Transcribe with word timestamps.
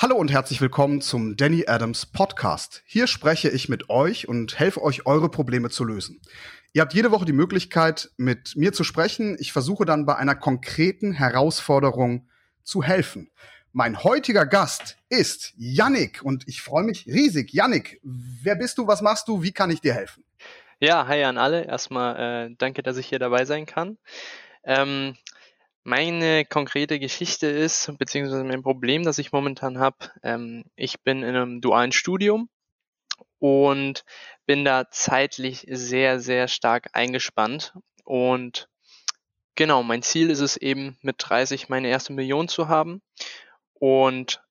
Hallo 0.00 0.14
und 0.14 0.30
herzlich 0.30 0.60
willkommen 0.60 1.00
zum 1.00 1.36
Danny 1.36 1.64
Adams 1.66 2.06
Podcast. 2.06 2.84
Hier 2.86 3.08
spreche 3.08 3.48
ich 3.48 3.68
mit 3.68 3.90
euch 3.90 4.28
und 4.28 4.56
helfe 4.56 4.80
euch, 4.80 5.06
eure 5.06 5.28
Probleme 5.28 5.70
zu 5.70 5.82
lösen. 5.82 6.20
Ihr 6.72 6.82
habt 6.82 6.94
jede 6.94 7.10
Woche 7.10 7.24
die 7.24 7.32
Möglichkeit, 7.32 8.08
mit 8.16 8.54
mir 8.54 8.72
zu 8.72 8.84
sprechen. 8.84 9.36
Ich 9.40 9.52
versuche 9.52 9.84
dann 9.84 10.06
bei 10.06 10.14
einer 10.14 10.36
konkreten 10.36 11.10
Herausforderung 11.10 12.28
zu 12.62 12.84
helfen. 12.84 13.32
Mein 13.72 14.04
heutiger 14.04 14.46
Gast 14.46 14.98
ist 15.08 15.52
Yannick 15.56 16.22
und 16.22 16.46
ich 16.46 16.62
freue 16.62 16.84
mich 16.84 17.06
riesig. 17.06 17.52
Yannick, 17.52 18.00
wer 18.04 18.54
bist 18.54 18.78
du, 18.78 18.86
was 18.86 19.02
machst 19.02 19.26
du, 19.26 19.42
wie 19.42 19.50
kann 19.50 19.72
ich 19.72 19.80
dir 19.80 19.94
helfen? 19.94 20.22
Ja, 20.78 21.08
hi 21.08 21.24
an 21.24 21.38
alle. 21.38 21.64
Erstmal 21.64 22.50
äh, 22.50 22.54
danke, 22.56 22.84
dass 22.84 22.98
ich 22.98 23.08
hier 23.08 23.18
dabei 23.18 23.44
sein 23.44 23.66
kann. 23.66 23.98
Ähm, 24.62 25.16
meine 25.88 26.44
konkrete 26.44 26.98
Geschichte 26.98 27.46
ist, 27.46 27.90
beziehungsweise 27.96 28.44
mein 28.44 28.62
Problem, 28.62 29.04
das 29.04 29.16
ich 29.16 29.32
momentan 29.32 29.78
habe, 29.78 29.96
ähm, 30.22 30.64
ich 30.76 31.00
bin 31.00 31.22
in 31.22 31.34
einem 31.34 31.62
dualen 31.62 31.92
Studium 31.92 32.50
und 33.38 34.04
bin 34.44 34.66
da 34.66 34.90
zeitlich 34.90 35.64
sehr, 35.66 36.20
sehr 36.20 36.46
stark 36.46 36.90
eingespannt. 36.92 37.72
Und 38.04 38.68
genau, 39.54 39.82
mein 39.82 40.02
Ziel 40.02 40.28
ist 40.28 40.40
es 40.40 40.58
eben, 40.58 40.98
mit 41.00 41.16
30 41.20 41.70
meine 41.70 41.88
erste 41.88 42.12
Million 42.12 42.48
zu 42.48 42.68
haben. 42.68 43.00
Und 43.72 44.42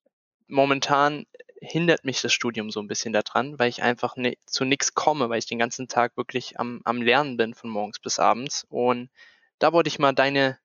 momentan 0.48 1.28
hindert 1.62 2.04
mich 2.04 2.20
das 2.20 2.34
Studium 2.34 2.72
so 2.72 2.80
ein 2.80 2.88
bisschen 2.88 3.14
daran, 3.14 3.59
weil 3.59 3.70
ich 3.70 3.84
einfach 3.84 4.16
ne, 4.16 4.38
zu 4.48 4.66
nichts 4.66 4.95
komme, 4.95 5.30
weil 5.30 5.38
ich 5.38 5.45
den 5.45 5.59
ganzen 5.59 5.88
Tag 5.88 6.17
wirklich 6.17 6.59
am, 6.59 6.81
am 6.84 7.00
Lernen 7.00 7.38
bin 7.38 7.54
von 7.54 7.70
morgens 7.70 8.00
bis 8.00 8.17
abends. 8.17 8.66
Und 8.70 9.12
da 9.59 9.72
wollte 9.72 9.90
ich 9.90 10.00
mal 10.00 10.14
deine 10.14 10.58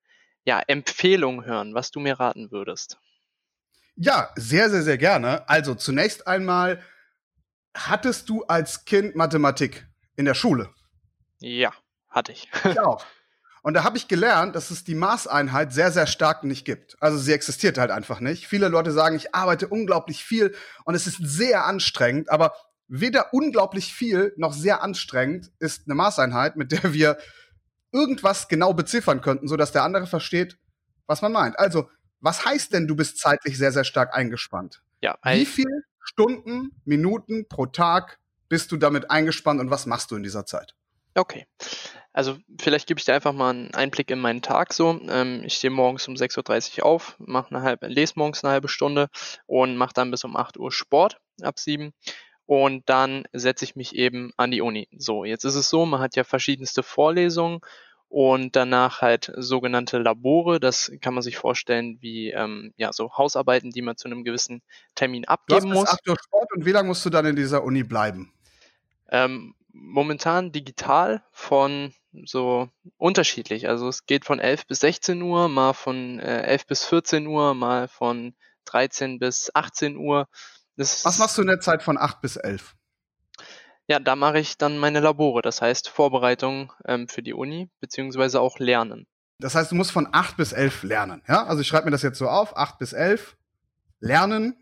ja, 0.45 0.60
Empfehlung 0.66 1.45
hören, 1.45 1.74
was 1.74 1.91
du 1.91 2.01
mir 2.01 2.19
raten 2.19 2.51
würdest. 2.51 2.98
Ja, 3.96 4.30
sehr, 4.37 4.70
sehr, 4.70 4.82
sehr 4.82 4.98
gerne. 4.98 5.48
Also 5.48 5.74
zunächst 5.74 6.27
einmal, 6.27 6.82
hattest 7.74 8.28
du 8.28 8.45
als 8.45 8.84
Kind 8.84 9.15
Mathematik 9.16 9.87
in 10.16 10.24
der 10.24 10.34
Schule? 10.34 10.71
Ja, 11.38 11.73
hatte 12.09 12.32
ich. 12.32 12.49
Ich 12.65 12.80
auch. 12.80 13.04
Und 13.65 13.74
da 13.74 13.84
habe 13.84 13.96
ich 13.96 14.09
gelernt, 14.09 14.57
dass 14.57 14.73
es 14.73 14.82
die 14.82 14.96
Maßeinheit 14.96 15.73
sehr, 15.73 15.93
sehr 15.93 16.09
stark 16.09 16.43
nicht 16.43 16.65
gibt. 16.65 16.96
Also 17.01 17.16
sie 17.16 17.32
existiert 17.32 17.79
halt 17.79 17.93
einfach 17.93 18.18
nicht. 18.18 18.49
Viele 18.49 18.66
Leute 18.66 18.90
sagen, 18.90 19.15
ich 19.15 19.37
arbeite 19.37 19.68
unglaublich 19.68 20.24
viel 20.24 20.52
und 20.84 20.96
es 20.96 21.06
ist 21.06 21.18
sehr 21.21 21.65
anstrengend, 21.65 22.29
aber 22.29 22.54
weder 22.88 23.32
unglaublich 23.32 23.95
viel 23.95 24.34
noch 24.37 24.52
sehr 24.52 24.82
anstrengend 24.82 25.52
ist 25.60 25.82
eine 25.87 25.95
Maßeinheit, 25.95 26.56
mit 26.56 26.73
der 26.73 26.93
wir 26.93 27.18
irgendwas 27.93 28.48
genau 28.48 28.73
beziffern 28.73 29.21
könnten, 29.21 29.48
so 29.48 29.57
dass 29.57 29.73
der 29.73 29.85
andere 29.85 30.07
versteht, 30.07 30.59
was 31.07 31.23
man 31.23 31.32
meint. 31.32 31.59
Also, 31.59 31.88
was 32.21 32.45
heißt 32.45 32.73
denn, 32.73 32.87
du 32.87 32.96
bist 32.96 33.18
zeitlich 33.18 33.59
sehr, 33.59 33.73
sehr 33.73 33.84
stark 33.84 34.15
eingespannt? 34.15 34.82
Ja, 35.01 35.18
Wie 35.24 35.45
viele 35.45 35.82
Stunden, 36.01 36.71
Minuten 36.84 37.49
pro 37.49 37.66
Tag 37.66 38.18
bist 38.49 38.71
du 38.71 38.76
damit 38.76 39.10
eingespannt 39.10 39.60
und 39.60 39.71
was 39.71 39.87
machst 39.87 40.10
du 40.10 40.16
in 40.16 40.23
dieser 40.23 40.46
Zeit? 40.46 40.74
Okay. 41.15 41.46
Also 42.12 42.38
vielleicht 42.60 42.87
gebe 42.87 42.99
ich 42.99 43.07
dir 43.07 43.15
einfach 43.15 43.32
mal 43.32 43.51
einen 43.51 43.74
Einblick 43.74 44.10
in 44.10 44.18
meinen 44.18 44.43
Tag 44.43 44.73
so. 44.73 45.01
Ähm, 45.09 45.43
ich 45.45 45.54
stehe 45.54 45.71
morgens 45.71 46.06
um 46.09 46.15
6.30 46.15 46.79
Uhr 46.79 46.87
auf, 46.87 47.16
mache 47.18 47.54
eine 47.54 47.62
halbe, 47.65 47.87
lese 47.87 48.15
morgens 48.16 48.45
eine 48.45 48.52
halbe 48.52 48.68
Stunde 48.68 49.09
und 49.46 49.77
mache 49.77 49.95
dann 49.95 50.10
bis 50.10 50.24
um 50.24 50.37
8 50.37 50.59
Uhr 50.59 50.71
Sport 50.71 51.18
ab 51.40 51.59
7 51.59 51.93
und 52.46 52.88
dann 52.88 53.24
setze 53.32 53.65
ich 53.65 53.76
mich 53.76 53.95
eben 53.95 54.32
an 54.37 54.51
die 54.51 54.60
Uni. 54.60 54.88
So, 54.96 55.24
jetzt 55.24 55.45
ist 55.45 55.54
es 55.54 55.68
so, 55.68 55.87
man 55.87 56.01
hat 56.01 56.16
ja 56.16 56.24
verschiedenste 56.24 56.82
Vorlesungen 56.82 57.60
und 58.09 58.57
danach 58.57 59.01
halt 59.01 59.32
sogenannte 59.37 59.99
Labore. 59.99 60.60
Das 60.60 60.93
kann 61.01 61.15
man 61.15 61.23
sich 61.23 61.38
vorstellen 61.38 61.96
wie 62.01 62.30
ähm, 62.30 62.74
ja 62.76 62.93
so 62.93 63.16
Hausarbeiten, 63.16 63.71
die 63.71 63.82
man 63.82 63.96
zu 63.96 64.06
einem 64.06 64.22
gewissen 64.22 64.60
Termin 64.94 65.25
abgeben 65.25 65.71
du 65.71 65.71
hast 65.71 65.75
muss. 65.75 65.88
Acht 65.88 66.09
Uhr 66.09 66.16
Sport 66.22 66.53
und 66.54 66.66
wie 66.66 66.72
lange 66.72 66.88
musst 66.88 67.06
du 67.06 67.10
dann 67.10 67.25
in 67.25 67.37
dieser 67.37 67.65
Uni 67.65 67.84
bleiben? 67.84 68.32
Ähm, 69.09 69.54
momentan 69.72 70.53
digital 70.53 71.22
von 71.32 71.94
so 72.25 72.69
unterschiedlich. 72.99 73.69
Also 73.69 73.88
es 73.88 74.05
geht 74.06 74.25
von 74.25 74.41
11 74.41 74.67
bis 74.67 74.81
16 74.81 75.22
Uhr, 75.22 75.49
mal 75.49 75.72
von 75.72 76.19
äh, 76.21 76.43
11 76.43 76.67
bis 76.67 76.84
14 76.84 77.27
Uhr, 77.27 77.55
mal 77.55 77.88
von 77.88 78.34
13 78.67 79.19
bis 79.19 79.50
18 79.55 79.97
Uhr. 79.97 80.28
Das 80.77 81.05
Was 81.05 81.19
machst 81.19 81.37
du 81.38 81.43
in 81.43 81.49
der 81.49 81.60
Zeit 81.60 81.83
von 81.83 81.99
8 81.99 82.21
bis 82.21 82.37
11? 82.37 82.75
Ja, 83.88 83.99
da 83.99 84.16
mache 84.16 84.38
ich 84.38 84.59
dann 84.59 84.78
meine 84.78 85.00
Labore, 85.00 85.43
das 85.43 85.60
heißt 85.60 85.88
Vorbereitung 85.88 86.72
ähm, 86.87 87.09
für 87.09 87.22
die 87.22 87.34
Uni, 87.34 87.69
beziehungsweise 87.81 88.41
auch 88.41 88.59
Lernen. 88.59 89.06
Das 89.38 89.55
heißt, 89.56 89.72
du 89.72 89.75
musst 89.75 89.91
von 89.91 90.09
8 90.11 90.37
bis 90.37 90.53
11 90.53 90.84
lernen. 90.84 91.22
Ja? 91.27 91.44
Also 91.44 91.62
ich 91.62 91.66
schreibe 91.66 91.87
mir 91.87 91.91
das 91.91 92.03
jetzt 92.03 92.19
so 92.19 92.28
auf, 92.28 92.56
8 92.56 92.78
bis 92.78 92.93
11 92.93 93.37
lernen. 93.99 94.56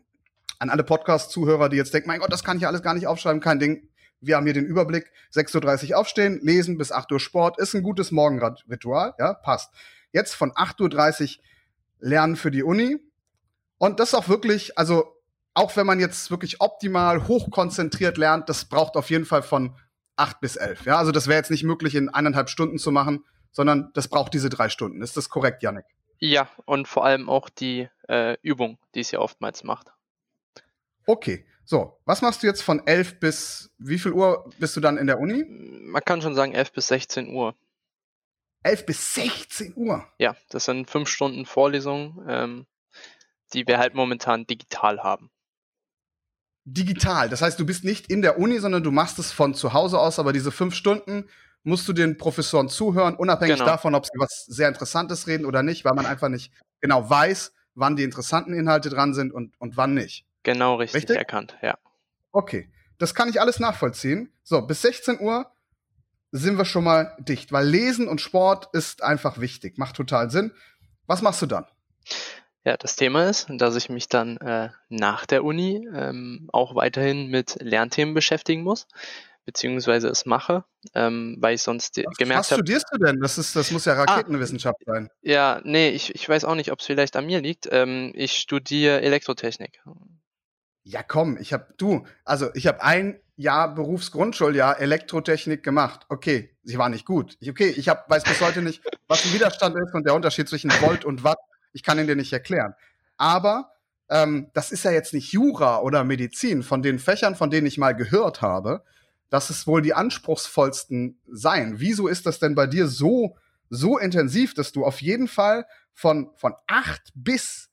An 0.59 0.71
alle 0.71 0.85
Podcast-Zuhörer, 0.85 1.69
die 1.69 1.77
jetzt 1.77 1.95
denken, 1.95 2.09
mein 2.09 2.21
Gott, 2.21 2.33
das 2.33 2.45
kann 2.45 2.57
ich 2.57 2.67
alles 2.67 2.83
gar 2.83 2.95
nicht 2.95 3.07
aufschreiben, 3.07 3.41
kein 3.41 3.59
Ding. 3.59 3.89
Wir 4.21 4.37
haben 4.37 4.45
hier 4.45 4.55
den 4.55 4.67
Überblick. 4.67 5.11
6.30 5.35 5.91
Uhr 5.91 5.99
aufstehen, 5.99 6.41
lesen 6.43 6.77
bis 6.77 6.93
8 6.93 7.13
Uhr 7.13 7.21
Sport, 7.21 7.59
ist 7.59 7.75
ein 7.75 7.83
gutes 7.83 8.11
Morgenritual, 8.11 9.15
ja, 9.19 9.35
passt. 9.35 9.73
Jetzt 10.13 10.35
von 10.35 10.53
8.30 10.53 11.39
Uhr 11.39 11.45
lernen 12.01 12.37
für 12.37 12.51
die 12.51 12.63
Uni. 12.63 12.99
Und 13.79 14.01
das 14.01 14.09
ist 14.09 14.15
auch 14.15 14.29
wirklich, 14.29 14.77
also 14.79 15.20
auch 15.55 15.77
wenn 15.77 15.87
man 15.87 16.01
jetzt 16.01 16.31
wirklich 16.31 16.61
optimal 16.61 17.27
hochkonzentriert 17.27 18.17
lernt, 18.19 18.49
das 18.49 18.65
braucht 18.65 18.97
auf 18.97 19.11
jeden 19.11 19.25
Fall 19.25 19.43
von 19.43 19.77
acht 20.17 20.41
bis 20.41 20.57
elf. 20.57 20.85
Ja, 20.85 20.99
also 20.99 21.13
das 21.13 21.27
wäre 21.27 21.39
jetzt 21.39 21.51
nicht 21.51 21.65
möglich 21.65 21.95
in 21.95 22.09
eineinhalb 22.09 22.49
Stunden 22.49 22.79
zu 22.79 22.91
machen, 22.91 23.25
sondern 23.51 23.91
das 23.95 24.09
braucht 24.09 24.35
diese 24.35 24.49
drei 24.49 24.69
Stunden. 24.69 25.03
Ist 25.03 25.17
das 25.17 25.29
korrekt, 25.29 25.63
Yannick? 25.63 25.87
Ja, 26.19 26.49
und 26.67 26.87
vor 26.87 27.05
allem 27.05 27.29
auch 27.29 27.49
die 27.49 27.89
äh, 28.09 28.37
Übung, 28.43 28.79
die 28.95 29.01
es 29.01 29.11
ja 29.11 29.21
oftmals 29.21 29.65
macht. 29.65 29.89
Okay, 31.07 31.47
so, 31.65 31.99
was 32.05 32.21
machst 32.21 32.43
du 32.43 32.47
jetzt 32.47 32.63
von 32.63 32.87
11 32.87 33.21
bis 33.21 33.71
wie 33.79 33.99
viel 33.99 34.13
Uhr 34.13 34.49
bist 34.59 34.77
du 34.77 34.81
dann 34.81 34.99
in 34.99 35.07
der 35.07 35.19
Uni? 35.19 35.45
Man 35.45 36.03
kann 36.05 36.21
schon 36.21 36.35
sagen 36.35 36.53
11 36.53 36.73
bis 36.73 36.89
16 36.89 37.35
Uhr. 37.35 37.57
11 38.63 38.87
bis 38.87 39.15
16 39.15 39.73
Uhr? 39.77 40.07
Ja, 40.19 40.37
das 40.51 40.67
sind 40.67 40.91
fünf 40.91 41.09
Stunden 41.09 41.47
Vorlesungen, 41.47 42.27
ähm, 42.29 42.67
die 43.55 43.67
wir 43.67 43.79
halt 43.79 43.95
momentan 43.95 44.47
digital 44.47 45.03
haben 45.03 45.31
digital. 46.65 47.29
Das 47.29 47.43
heißt, 47.43 47.59
du 47.59 47.67
bist 47.67 47.85
nicht 47.85 48.11
in 48.11 48.23
der 48.23 48.39
Uni, 48.39 48.59
sondern 48.59 48.83
du 48.83 48.91
machst 48.91 49.19
es 49.19 49.33
von 49.33 49.55
zu 49.55 49.73
Hause 49.73 49.99
aus, 49.99 50.19
aber 50.19 50.33
diese 50.33 50.53
fünf 50.53 50.75
Stunden 50.75 51.29
musst 51.63 51.87
du 51.89 51.93
den 51.93 52.17
Professoren 52.17 52.69
zuhören, 52.69 53.15
unabhängig 53.15 53.57
genau. 53.57 53.67
davon, 53.67 53.95
ob 53.95 54.07
sie 54.07 54.19
was 54.19 54.47
sehr 54.47 54.69
Interessantes 54.69 55.27
reden 55.27 55.45
oder 55.45 55.63
nicht, 55.63 55.85
weil 55.85 55.95
man 55.95 56.07
einfach 56.07 56.29
nicht 56.29 56.53
genau 56.81 57.09
weiß, 57.09 57.53
wann 57.75 57.97
die 57.97 58.03
interessanten 58.03 58.55
Inhalte 58.55 58.89
dran 58.89 59.15
sind 59.15 59.33
und, 59.33 59.61
und 59.61 59.77
wann 59.77 59.95
nicht. 59.95 60.27
Genau 60.43 60.77
richtig, 60.77 61.03
richtig? 61.03 61.17
erkannt, 61.17 61.57
ja. 61.61 61.77
Okay, 62.33 62.71
das 62.99 63.15
kann 63.15 63.29
ich 63.29 63.41
alles 63.41 63.61
nachvollziehen. 63.61 64.33
So, 64.43 64.63
bis 64.63 64.83
16 64.83 65.21
Uhr 65.21 65.51
sind 66.33 66.57
wir 66.57 66.65
schon 66.65 66.85
mal 66.85 67.17
dicht, 67.19 67.53
weil 67.53 67.67
Lesen 67.67 68.09
und 68.09 68.21
Sport 68.21 68.69
ist 68.73 69.03
einfach 69.03 69.41
wichtig, 69.41 69.79
macht 69.79 69.97
total 69.97 70.31
Sinn. 70.31 70.53
Was 71.07 71.23
machst 71.23 71.43
du 71.43 71.47
dann? 71.47 71.67
Ja, 72.65 72.77
das 72.77 72.97
Thema 72.97 73.29
ist, 73.29 73.47
dass 73.49 73.75
ich 73.77 73.89
mich 73.89 74.09
dann 74.09 74.37
äh, 74.37 74.69
nach 74.91 75.25
der 75.25 75.45
Uni 75.45 75.89
ähm, 75.95 76.49
auch 76.53 76.75
weiterhin 76.75 77.29
mit 77.29 77.57
Lernthemen 77.61 78.13
beschäftigen 78.13 78.63
muss, 78.63 78.87
beziehungsweise 79.47 80.09
es 80.09 80.27
mache, 80.27 80.65
ähm, 80.95 81.39
weil 81.41 81.55
ich 81.55 81.63
sonst 81.63 81.97
Was, 81.97 82.17
gemerkt 82.19 82.51
habe. 82.51 82.51
Was 82.51 82.55
studierst 82.59 82.87
du 82.93 82.99
denn? 82.99 83.21
Das, 83.21 83.39
ist, 83.39 83.57
das 83.57 83.71
muss 83.71 83.87
ja 83.87 83.95
ah, 83.95 84.05
Raketenwissenschaft 84.05 84.79
ah, 84.87 84.93
sein. 84.93 85.11
Ja, 85.23 85.63
nee, 85.65 85.89
ich, 85.89 86.15
ich 86.15 86.29
weiß 86.29 86.45
auch 86.45 86.55
nicht, 86.55 86.71
ob 86.71 86.81
es 86.81 86.87
vielleicht 86.87 87.17
an 87.17 87.25
mir 87.25 87.41
liegt. 87.41 87.67
Ähm, 87.71 88.13
ich 88.15 88.33
studiere 88.33 89.01
Elektrotechnik. 89.01 89.81
Ja, 90.83 91.03
komm, 91.03 91.39
ich 91.39 91.55
habe 91.55 91.73
du, 91.79 92.07
also 92.25 92.51
ich 92.55 92.67
habe 92.67 92.83
ein 92.83 93.21
Jahr 93.37 93.75
Berufsgrundschuljahr 93.75 94.81
Elektrotechnik 94.81 95.63
gemacht. 95.63 96.05
Okay, 96.11 96.55
sie 96.63 96.77
war 96.77 96.91
nicht 96.91 97.07
gut. 97.07 97.39
Ich, 97.41 97.49
okay, 97.49 97.69
ich 97.75 97.89
hab, 97.89 98.11
weiß 98.11 98.25
bis 98.25 98.43
heute 98.43 98.61
nicht, 98.61 98.83
was 99.09 99.25
ein 99.25 99.33
Widerstand 99.33 99.77
ist 99.77 99.95
und 99.95 100.05
der 100.05 100.15
Unterschied 100.15 100.47
zwischen 100.47 100.71
Volt 100.83 101.07
und 101.07 101.25
Watt. 101.25 101.39
Ich 101.73 101.83
kann 101.83 101.99
ihn 101.99 102.07
dir 102.07 102.17
nicht 102.17 102.33
erklären. 102.33 102.75
Aber 103.17 103.73
ähm, 104.09 104.51
das 104.55 104.73
ist 104.73 104.85
ja 104.85 104.91
jetzt 104.91 105.15
nicht 105.15 105.33
Jura 105.33 105.81
oder 105.81 106.05
Medizin. 106.05 106.63
Von 106.63 106.83
den 106.83 106.99
Fächern, 106.99 107.37
von 107.37 107.51
denen 107.51 107.67
ich 107.67 107.79
mal 107.79 107.95
gehört 107.95 108.43
habe, 108.43 108.83
dass 109.31 109.51
es 109.51 109.67
wohl 109.67 109.83
die 109.83 109.95
anspruchsvollsten 109.95 111.21
seien. 111.29 111.79
Wieso 111.79 112.09
ist 112.09 112.27
das 112.27 112.41
denn 112.41 112.55
bei 112.55 112.67
dir 112.67 112.89
so, 112.89 113.37
so 113.69 113.99
intensiv, 113.99 114.55
dass 114.55 114.73
du 114.73 114.85
auf 114.85 115.01
jeden 115.01 115.29
Fall 115.29 115.67
von, 115.93 116.31
von 116.37 116.55
acht 116.67 117.13
bis 117.15 117.69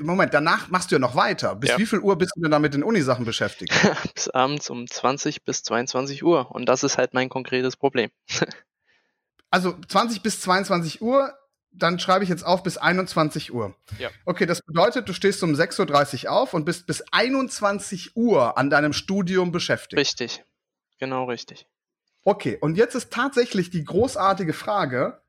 Moment, 0.00 0.34
danach 0.34 0.68
machst 0.68 0.90
du 0.90 0.96
ja 0.96 0.98
noch 0.98 1.16
weiter. 1.16 1.56
Bis 1.56 1.70
ja. 1.70 1.78
wie 1.78 1.86
viel 1.86 2.00
Uhr 2.00 2.18
bist 2.18 2.32
du 2.36 2.42
denn 2.42 2.50
da 2.50 2.58
mit 2.58 2.74
den 2.74 2.82
Unisachen 2.82 3.24
beschäftigt? 3.24 3.72
bis 4.14 4.28
abends 4.28 4.68
um 4.68 4.86
20 4.86 5.44
bis 5.44 5.62
22 5.62 6.22
Uhr. 6.22 6.50
Und 6.50 6.66
das 6.68 6.82
ist 6.82 6.98
halt 6.98 7.14
mein 7.14 7.30
konkretes 7.30 7.78
Problem. 7.78 8.10
also 9.50 9.74
20 9.88 10.22
bis 10.22 10.40
22 10.42 11.00
Uhr 11.00 11.32
dann 11.72 11.98
schreibe 11.98 12.24
ich 12.24 12.30
jetzt 12.30 12.44
auf 12.44 12.62
bis 12.62 12.76
21 12.76 13.52
Uhr. 13.52 13.74
Ja. 13.98 14.10
Okay, 14.24 14.46
das 14.46 14.62
bedeutet, 14.62 15.08
du 15.08 15.12
stehst 15.12 15.42
um 15.42 15.52
6.30 15.52 16.24
Uhr 16.24 16.32
auf 16.32 16.54
und 16.54 16.64
bist 16.64 16.86
bis 16.86 17.02
21 17.12 18.16
Uhr 18.16 18.58
an 18.58 18.70
deinem 18.70 18.92
Studium 18.92 19.52
beschäftigt. 19.52 19.98
Richtig. 19.98 20.44
Genau 20.98 21.24
richtig. 21.24 21.66
Okay, 22.24 22.58
und 22.60 22.76
jetzt 22.76 22.94
ist 22.94 23.12
tatsächlich 23.12 23.70
die 23.70 23.84
großartige 23.84 24.52
Frage, 24.52 25.20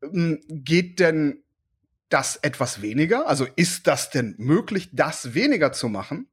hm, 0.00 0.40
geht 0.48 1.00
denn 1.00 1.42
das 2.08 2.36
etwas 2.36 2.80
weniger? 2.82 3.26
Also 3.26 3.46
ist 3.56 3.86
das 3.86 4.10
denn 4.10 4.34
möglich, 4.38 4.90
das 4.92 5.34
weniger 5.34 5.72
zu 5.72 5.88
machen? 5.88 6.28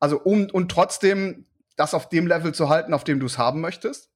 Also 0.00 0.18
um 0.20 0.50
und 0.50 0.70
trotzdem 0.70 1.46
das 1.76 1.94
auf 1.94 2.08
dem 2.08 2.26
Level 2.26 2.52
zu 2.54 2.68
halten, 2.68 2.94
auf 2.94 3.04
dem 3.04 3.20
du 3.20 3.26
es 3.26 3.38
haben 3.38 3.60
möchtest? 3.60 4.10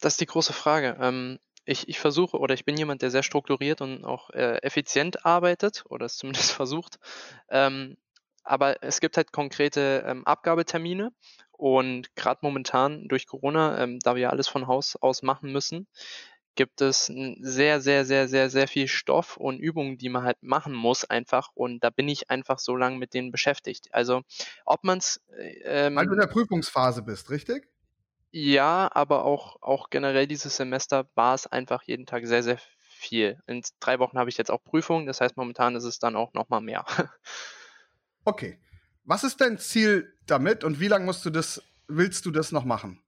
Das 0.00 0.14
ist 0.14 0.20
die 0.20 0.26
große 0.26 0.52
Frage. 0.52 0.96
Ähm, 1.00 1.38
ich, 1.68 1.88
ich 1.88 1.98
versuche 1.98 2.38
oder 2.38 2.54
ich 2.54 2.64
bin 2.64 2.76
jemand, 2.76 3.02
der 3.02 3.10
sehr 3.10 3.22
strukturiert 3.22 3.80
und 3.80 4.04
auch 4.04 4.30
äh, 4.30 4.58
effizient 4.62 5.24
arbeitet 5.24 5.84
oder 5.88 6.06
es 6.06 6.16
zumindest 6.18 6.52
versucht. 6.52 6.98
Ähm, 7.48 7.96
aber 8.42 8.82
es 8.82 9.00
gibt 9.00 9.16
halt 9.18 9.30
konkrete 9.30 10.04
ähm, 10.06 10.24
Abgabetermine 10.24 11.12
und 11.52 12.14
gerade 12.16 12.40
momentan 12.42 13.08
durch 13.08 13.26
Corona, 13.26 13.82
ähm, 13.82 13.98
da 14.00 14.16
wir 14.16 14.30
alles 14.30 14.48
von 14.48 14.66
Haus 14.66 14.96
aus 14.96 15.22
machen 15.22 15.52
müssen, 15.52 15.86
gibt 16.54 16.80
es 16.80 17.06
sehr, 17.06 17.80
sehr, 17.80 18.04
sehr, 18.04 18.26
sehr, 18.26 18.50
sehr 18.50 18.66
viel 18.66 18.88
Stoff 18.88 19.36
und 19.36 19.60
Übungen, 19.60 19.96
die 19.98 20.08
man 20.08 20.24
halt 20.24 20.42
machen 20.42 20.74
muss 20.74 21.04
einfach. 21.04 21.50
Und 21.54 21.84
da 21.84 21.90
bin 21.90 22.08
ich 22.08 22.30
einfach 22.30 22.58
so 22.58 22.74
lange 22.74 22.96
mit 22.96 23.14
denen 23.14 23.30
beschäftigt. 23.30 23.88
Also 23.92 24.22
ob 24.64 24.82
man 24.82 24.98
es. 24.98 25.20
Ähm, 25.64 25.94
Weil 25.94 26.06
du 26.06 26.14
in 26.14 26.20
der 26.20 26.26
Prüfungsphase 26.26 27.02
bist, 27.02 27.30
richtig? 27.30 27.68
Ja, 28.30 28.90
aber 28.92 29.24
auch, 29.24 29.62
auch 29.62 29.90
generell 29.90 30.26
dieses 30.26 30.56
Semester 30.56 31.08
war 31.14 31.34
es 31.34 31.46
einfach 31.46 31.82
jeden 31.84 32.06
Tag 32.06 32.26
sehr, 32.26 32.42
sehr 32.42 32.58
viel. 32.78 33.40
In 33.46 33.62
drei 33.80 33.98
Wochen 33.98 34.18
habe 34.18 34.28
ich 34.28 34.36
jetzt 34.36 34.50
auch 34.50 34.62
Prüfungen, 34.62 35.06
das 35.06 35.20
heißt 35.20 35.36
momentan 35.36 35.76
ist 35.76 35.84
es 35.84 35.98
dann 35.98 36.16
auch 36.16 36.32
nochmal 36.34 36.60
mehr. 36.60 36.84
Okay. 38.24 38.60
Was 39.04 39.24
ist 39.24 39.40
dein 39.40 39.56
Ziel 39.56 40.14
damit 40.26 40.64
und 40.64 40.80
wie 40.80 40.88
lange 40.88 41.06
musst 41.06 41.24
du 41.24 41.30
das, 41.30 41.62
willst 41.86 42.26
du 42.26 42.30
das 42.30 42.52
noch 42.52 42.66
machen? 42.66 43.02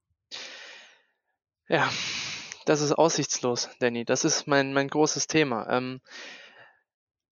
Ja, 1.69 1.91
das 2.65 2.81
ist 2.81 2.93
aussichtslos, 2.93 3.69
Danny. 3.81 4.07
Das 4.07 4.25
ist 4.25 4.47
mein, 4.47 4.73
mein 4.73 4.89
großes 4.89 5.27
Thema. 5.27 5.69
Ähm, 5.69 6.01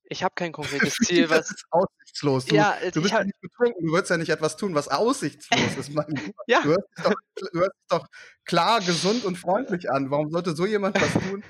ich 0.09 0.23
habe 0.23 0.35
kein 0.35 0.53
konkretes 0.53 0.95
Ziel, 0.95 1.29
was. 1.31 1.49
das 1.49 1.51
ist 1.51 1.65
aussichtslos. 1.71 2.47
Du, 2.47 2.55
ja, 2.55 2.77
du 2.93 3.03
bist 3.03 3.13
ja 3.13 3.25
nicht 3.25 3.41
betrunken, 3.41 3.87
du 3.87 3.93
würdest 3.93 4.11
ja 4.11 4.17
nicht 4.17 4.31
etwas 4.31 4.57
tun, 4.57 4.75
was 4.75 4.89
aussichtslos 4.89 5.77
ist. 5.77 5.91
Ja. 6.47 6.63
Du 6.63 6.71
hörst, 6.71 6.89
dich 6.97 7.05
doch, 7.05 7.15
du 7.37 7.59
hörst 7.59 7.75
dich 7.75 7.89
doch 7.89 8.07
klar, 8.45 8.81
gesund 8.81 9.25
und 9.25 9.37
freundlich 9.37 9.91
an. 9.91 10.11
Warum 10.11 10.31
sollte 10.31 10.57
so 10.57 10.65
jemand 10.65 11.01
was 11.01 11.13
tun, 11.13 11.45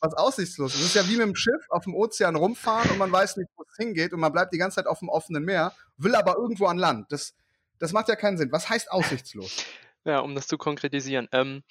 was 0.00 0.14
aussichtslos 0.14 0.74
ist? 0.74 0.80
Es 0.80 0.86
ist 0.86 0.94
ja 0.94 1.08
wie 1.08 1.16
mit 1.16 1.26
dem 1.26 1.36
Schiff 1.36 1.64
auf 1.68 1.84
dem 1.84 1.94
Ozean 1.94 2.34
rumfahren 2.34 2.90
und 2.90 2.98
man 2.98 3.12
weiß 3.12 3.36
nicht, 3.36 3.48
wo 3.56 3.62
es 3.62 3.76
hingeht 3.76 4.12
und 4.12 4.20
man 4.20 4.32
bleibt 4.32 4.52
die 4.52 4.58
ganze 4.58 4.76
Zeit 4.76 4.86
auf 4.86 4.98
dem 4.98 5.08
offenen 5.08 5.44
Meer, 5.44 5.72
will 5.96 6.14
aber 6.14 6.36
irgendwo 6.36 6.66
an 6.66 6.78
Land. 6.78 7.12
Das, 7.12 7.34
das 7.78 7.92
macht 7.92 8.08
ja 8.08 8.16
keinen 8.16 8.38
Sinn. 8.38 8.50
Was 8.50 8.68
heißt 8.68 8.90
aussichtslos? 8.90 9.64
Ja, 10.04 10.20
um 10.20 10.34
das 10.34 10.46
zu 10.46 10.58
konkretisieren. 10.58 11.28
Ähm, 11.30 11.62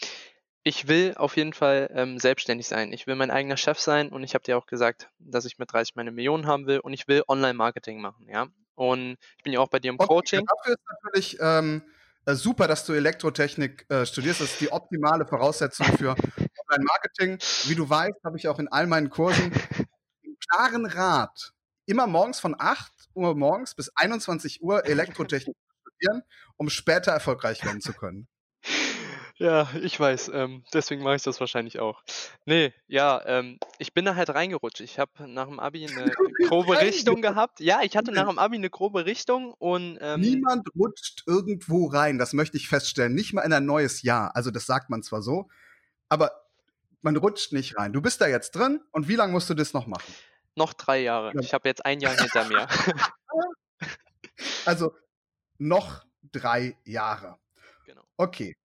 ich 0.64 0.88
will 0.88 1.14
auf 1.16 1.38
jeden 1.38 1.54
Fall 1.54 1.90
ähm, 1.94 2.20
selbstständig 2.20 2.68
sein. 2.68 2.92
Ich 2.92 3.08
will 3.08 3.16
mein 3.16 3.32
eigener 3.32 3.58
Chef 3.58 3.80
sein 3.80 4.10
und 4.10 4.24
ich 4.24 4.34
habe 4.34 4.44
dir 4.44 4.58
auch 4.58 4.66
gesagt, 4.66 5.10
dass 5.20 5.46
ich 5.46 5.58
mit 5.58 5.72
30 5.72 5.96
meine 5.96 6.12
Millionen 6.12 6.48
haben 6.48 6.68
will 6.68 6.80
und 6.80 6.94
ich 6.94 7.08
will 7.08 7.24
Online-Marketing 7.28 8.02
machen, 8.02 8.28
ja. 8.30 8.48
Und 8.76 9.18
ich 9.38 9.44
bin 9.44 9.54
ja 9.54 9.60
auch 9.60 9.68
bei 9.68 9.80
dir 9.80 9.90
im 9.90 10.00
okay, 10.00 10.08
Coaching. 10.08 10.46
Dafür 10.46 10.74
ist 10.74 10.86
natürlich 11.04 11.38
ähm, 11.42 11.84
äh, 12.26 12.34
super, 12.34 12.68
dass 12.68 12.86
du 12.86 12.94
Elektrotechnik 12.94 13.86
äh, 13.90 14.06
studierst. 14.06 14.42
Das 14.42 14.52
ist 14.52 14.62
die 14.62 14.72
optimale 14.72 15.26
Voraussetzung 15.26 15.86
für 15.98 16.16
Online-Marketing. 16.70 17.40
Wie 17.66 17.76
du 17.76 17.90
weißt, 17.90 18.24
habe 18.24 18.38
ich 18.38 18.48
auch 18.48 18.60
in 18.60 18.68
all 18.70 18.88
meinen 18.88 19.10
Kursen 19.10 19.52
einen 19.52 20.38
klaren 20.50 20.86
Rat. 20.86 21.54
Immer 21.86 22.08
morgens 22.08 22.40
von 22.40 22.56
8 22.58 22.92
Uhr 23.16 23.36
morgens 23.36 23.76
bis 23.76 23.90
21 23.96 24.62
Uhr 24.62 24.86
Elektrotechnik 24.86 25.56
studieren, 25.82 26.24
um 26.56 26.70
später 26.70 27.12
erfolgreich 27.12 27.66
werden 27.66 27.82
zu 27.82 27.94
können. 27.94 28.28
Ja, 29.40 29.70
ich 29.82 29.98
weiß, 29.98 30.32
ähm, 30.34 30.66
deswegen 30.74 31.02
mache 31.02 31.16
ich 31.16 31.24
das 31.24 31.40
wahrscheinlich 31.40 31.80
auch. 31.80 32.04
Ne, 32.46 32.74
ja, 32.88 33.26
ähm, 33.26 33.58
ich 33.78 33.94
bin 33.94 34.04
da 34.04 34.16
halt 34.16 34.30
reingerutscht. 34.30 34.82
Ich 34.82 35.00
habe 35.00 35.12
nach 35.30 35.48
dem 35.48 35.62
Abi 35.62 35.88
eine 35.88 36.12
grobe 36.50 36.80
Richtung 36.82 37.22
gehabt. 37.22 37.62
Ja, 37.62 37.80
ich 37.82 37.96
hatte 37.96 38.12
nach 38.12 38.28
dem 38.28 38.38
Abi 38.38 38.58
eine 38.58 38.70
grobe 38.70 39.06
Richtung 39.06 39.54
und 39.54 39.98
ähm 40.02 40.20
Niemand 40.20 40.68
rutscht 40.76 41.24
irgendwo 41.26 41.88
rein, 41.88 42.18
das 42.18 42.34
möchte 42.34 42.58
ich 42.58 42.68
feststellen. 42.68 43.16
Nicht 43.16 43.32
mal 43.32 43.44
in 43.44 43.54
ein 43.54 43.66
neues 43.66 44.02
Jahr. 44.02 44.36
Also 44.36 44.52
das 44.52 44.66
sagt 44.66 44.90
man 44.90 45.04
zwar 45.04 45.22
so, 45.22 45.48
aber 46.10 46.32
man 47.02 47.16
rutscht 47.16 47.54
nicht 47.54 47.78
rein. 47.78 47.94
Du 47.94 48.02
bist 48.02 48.20
da 48.20 48.28
jetzt 48.28 48.52
drin 48.52 48.82
und 48.92 49.08
wie 49.08 49.16
lange 49.16 49.32
musst 49.32 49.50
du 49.50 49.54
das 49.54 49.72
noch 49.72 49.88
machen? 49.88 50.14
Noch 50.56 50.74
drei 50.74 51.00
Jahre. 51.00 51.32
Ich 51.40 51.54
habe 51.54 51.70
jetzt 51.70 51.86
ein 51.86 52.02
Jahr 52.02 52.16
hinter 52.16 52.46
mir. 52.46 52.68
Also 54.66 54.96
noch 55.58 56.06
drei 56.32 56.78
Jahre. 56.86 57.38
Genau. 57.86 58.04
Okay. 58.18 58.56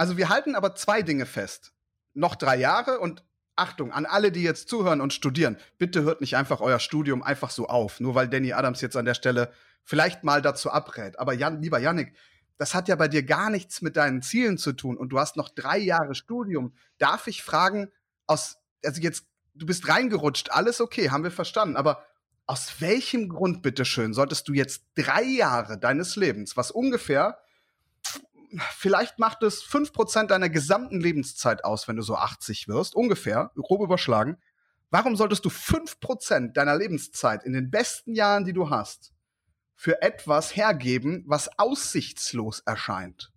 Also 0.00 0.16
wir 0.16 0.30
halten 0.30 0.54
aber 0.54 0.74
zwei 0.74 1.02
Dinge 1.02 1.26
fest. 1.26 1.74
Noch 2.14 2.34
drei 2.34 2.56
Jahre 2.56 3.00
und 3.00 3.22
Achtung 3.54 3.92
an 3.92 4.06
alle, 4.06 4.32
die 4.32 4.42
jetzt 4.42 4.70
zuhören 4.70 5.02
und 5.02 5.12
studieren. 5.12 5.58
Bitte 5.76 6.04
hört 6.04 6.22
nicht 6.22 6.38
einfach 6.38 6.62
euer 6.62 6.78
Studium 6.78 7.22
einfach 7.22 7.50
so 7.50 7.66
auf, 7.66 8.00
nur 8.00 8.14
weil 8.14 8.26
Danny 8.26 8.54
Adams 8.54 8.80
jetzt 8.80 8.96
an 8.96 9.04
der 9.04 9.12
Stelle 9.12 9.52
vielleicht 9.84 10.24
mal 10.24 10.40
dazu 10.40 10.70
abrät. 10.70 11.18
Aber 11.18 11.34
Jan, 11.34 11.60
lieber 11.60 11.78
Yannick, 11.78 12.14
das 12.56 12.74
hat 12.74 12.88
ja 12.88 12.96
bei 12.96 13.08
dir 13.08 13.22
gar 13.24 13.50
nichts 13.50 13.82
mit 13.82 13.98
deinen 13.98 14.22
Zielen 14.22 14.56
zu 14.56 14.72
tun 14.72 14.96
und 14.96 15.10
du 15.10 15.18
hast 15.18 15.36
noch 15.36 15.50
drei 15.50 15.76
Jahre 15.76 16.14
Studium. 16.14 16.72
Darf 16.96 17.26
ich 17.26 17.42
fragen, 17.42 17.92
aus, 18.26 18.56
also 18.82 19.02
jetzt, 19.02 19.26
du 19.52 19.66
bist 19.66 19.86
reingerutscht, 19.86 20.50
alles 20.50 20.80
okay, 20.80 21.10
haben 21.10 21.24
wir 21.24 21.30
verstanden, 21.30 21.76
aber 21.76 22.06
aus 22.46 22.80
welchem 22.80 23.28
Grund, 23.28 23.60
bitteschön, 23.60 24.14
solltest 24.14 24.48
du 24.48 24.54
jetzt 24.54 24.82
drei 24.94 25.24
Jahre 25.24 25.78
deines 25.78 26.16
Lebens, 26.16 26.56
was 26.56 26.70
ungefähr 26.70 27.38
vielleicht 28.58 29.18
macht 29.18 29.42
es 29.42 29.62
5% 29.62 30.26
deiner 30.26 30.48
gesamten 30.48 31.00
Lebenszeit 31.00 31.64
aus, 31.64 31.88
wenn 31.88 31.96
du 31.96 32.02
so 32.02 32.16
80 32.16 32.68
wirst, 32.68 32.94
ungefähr, 32.94 33.50
grob 33.56 33.82
überschlagen. 33.82 34.38
Warum 34.90 35.16
solltest 35.16 35.44
du 35.44 35.50
5% 35.50 36.52
deiner 36.52 36.76
Lebenszeit 36.76 37.44
in 37.44 37.52
den 37.52 37.70
besten 37.70 38.14
Jahren, 38.14 38.44
die 38.44 38.52
du 38.52 38.70
hast, 38.70 39.12
für 39.76 40.02
etwas 40.02 40.56
hergeben, 40.56 41.24
was 41.26 41.58
aussichtslos 41.58 42.60
erscheint? 42.60 43.32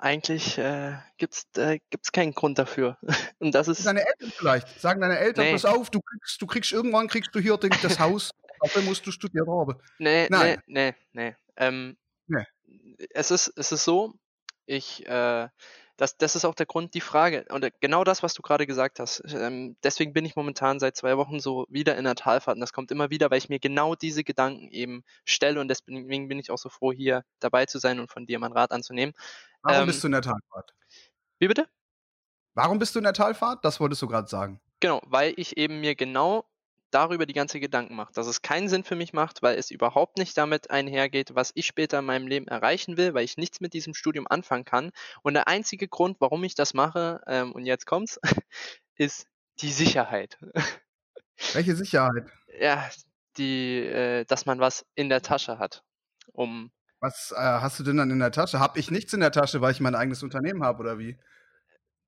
Eigentlich 0.00 0.58
äh, 0.58 0.96
gibt's 1.16 1.46
äh, 1.56 1.78
gibt's 1.90 2.10
keinen 2.10 2.32
Grund 2.32 2.58
dafür. 2.58 2.98
Und 3.38 3.54
das 3.54 3.68
ist 3.68 3.86
deine 3.86 4.00
Eltern 4.06 4.32
vielleicht. 4.36 4.80
Sagen 4.80 5.00
deine 5.00 5.18
Eltern, 5.18 5.44
nee. 5.44 5.52
pass 5.52 5.64
auf, 5.64 5.90
du 5.90 6.00
kriegst, 6.00 6.42
du 6.42 6.46
kriegst 6.46 6.72
irgendwann 6.72 7.08
kriegst 7.08 7.34
du 7.34 7.40
hier 7.40 7.56
das 7.56 7.98
Haus 7.98 8.30
dafür 8.62 8.82
musst 8.82 9.06
du 9.06 9.10
studiert 9.10 9.46
haben. 9.46 9.74
Nee, 9.98 10.26
Nein. 10.30 10.62
nee, 10.66 10.94
nee, 11.12 11.24
nee. 11.24 11.36
Ähm, 11.56 11.96
nee. 12.26 12.44
Es, 13.10 13.30
ist, 13.30 13.52
es 13.56 13.72
ist 13.72 13.84
so, 13.84 14.14
ich, 14.66 15.06
äh, 15.06 15.48
das, 15.96 16.16
das 16.16 16.34
ist 16.34 16.44
auch 16.44 16.54
der 16.54 16.66
Grund, 16.66 16.94
die 16.94 17.00
Frage, 17.00 17.44
und 17.50 17.68
genau 17.80 18.02
das, 18.02 18.22
was 18.22 18.34
du 18.34 18.42
gerade 18.42 18.66
gesagt 18.66 18.98
hast. 18.98 19.22
Ähm, 19.28 19.76
deswegen 19.84 20.12
bin 20.12 20.24
ich 20.24 20.36
momentan 20.36 20.80
seit 20.80 20.96
zwei 20.96 21.16
Wochen 21.16 21.38
so 21.38 21.66
wieder 21.68 21.96
in 21.96 22.04
der 22.04 22.14
Talfahrt. 22.14 22.56
Und 22.56 22.60
das 22.60 22.72
kommt 22.72 22.90
immer 22.90 23.10
wieder, 23.10 23.30
weil 23.30 23.38
ich 23.38 23.48
mir 23.48 23.60
genau 23.60 23.94
diese 23.94 24.24
Gedanken 24.24 24.70
eben 24.70 25.04
stelle. 25.24 25.60
Und 25.60 25.68
deswegen 25.68 26.28
bin 26.28 26.38
ich 26.38 26.50
auch 26.50 26.58
so 26.58 26.70
froh, 26.70 26.92
hier 26.92 27.24
dabei 27.40 27.66
zu 27.66 27.78
sein 27.78 28.00
und 28.00 28.10
von 28.10 28.26
dir 28.26 28.38
mein 28.38 28.52
Rat 28.52 28.72
anzunehmen. 28.72 29.14
Warum 29.62 29.82
ähm, 29.82 29.86
bist 29.86 30.02
du 30.02 30.08
in 30.08 30.12
der 30.12 30.22
Talfahrt? 30.22 30.74
Wie 31.38 31.48
bitte? 31.48 31.68
Warum 32.54 32.78
bist 32.78 32.94
du 32.94 32.98
in 32.98 33.04
der 33.04 33.14
Talfahrt? 33.14 33.64
Das 33.64 33.78
wolltest 33.80 34.02
du 34.02 34.08
gerade 34.08 34.28
sagen. 34.28 34.60
Genau, 34.80 35.00
weil 35.06 35.34
ich 35.36 35.56
eben 35.56 35.80
mir 35.80 35.94
genau 35.94 36.44
darüber 36.94 37.26
die 37.26 37.32
ganze 37.32 37.60
Gedanken 37.60 37.96
macht, 37.96 38.16
dass 38.16 38.26
es 38.26 38.42
keinen 38.42 38.68
Sinn 38.68 38.84
für 38.84 38.94
mich 38.94 39.12
macht, 39.12 39.42
weil 39.42 39.58
es 39.58 39.70
überhaupt 39.70 40.18
nicht 40.18 40.36
damit 40.36 40.70
einhergeht, 40.70 41.34
was 41.34 41.52
ich 41.54 41.66
später 41.66 41.98
in 41.98 42.04
meinem 42.04 42.26
Leben 42.26 42.46
erreichen 42.48 42.96
will, 42.96 43.14
weil 43.14 43.24
ich 43.24 43.36
nichts 43.36 43.60
mit 43.60 43.74
diesem 43.74 43.94
Studium 43.94 44.26
anfangen 44.28 44.64
kann. 44.64 44.92
Und 45.22 45.34
der 45.34 45.48
einzige 45.48 45.88
Grund, 45.88 46.18
warum 46.20 46.44
ich 46.44 46.54
das 46.54 46.74
mache, 46.74 47.20
ähm, 47.26 47.52
und 47.52 47.66
jetzt 47.66 47.86
kommt's, 47.86 48.20
ist 48.96 49.26
die 49.60 49.72
Sicherheit. 49.72 50.38
Welche 51.52 51.76
Sicherheit? 51.76 52.24
Ja, 52.60 52.86
die, 53.38 53.78
äh, 53.78 54.26
dass 54.26 54.44
man 54.44 54.60
was 54.60 54.84
in 54.94 55.08
der 55.08 55.22
Tasche 55.22 55.58
hat, 55.58 55.82
um 56.34 56.70
was 57.02 57.32
äh, 57.32 57.40
hast 57.40 57.80
du 57.80 57.82
denn 57.82 57.96
dann 57.96 58.10
in 58.10 58.20
der 58.20 58.30
Tasche? 58.30 58.60
Hab 58.60 58.76
ich 58.76 58.92
nichts 58.92 59.12
in 59.12 59.18
der 59.18 59.32
Tasche, 59.32 59.60
weil 59.60 59.72
ich 59.72 59.80
mein 59.80 59.96
eigenes 59.96 60.22
Unternehmen 60.22 60.62
habe 60.62 60.78
oder 60.78 60.98
wie? 61.00 61.18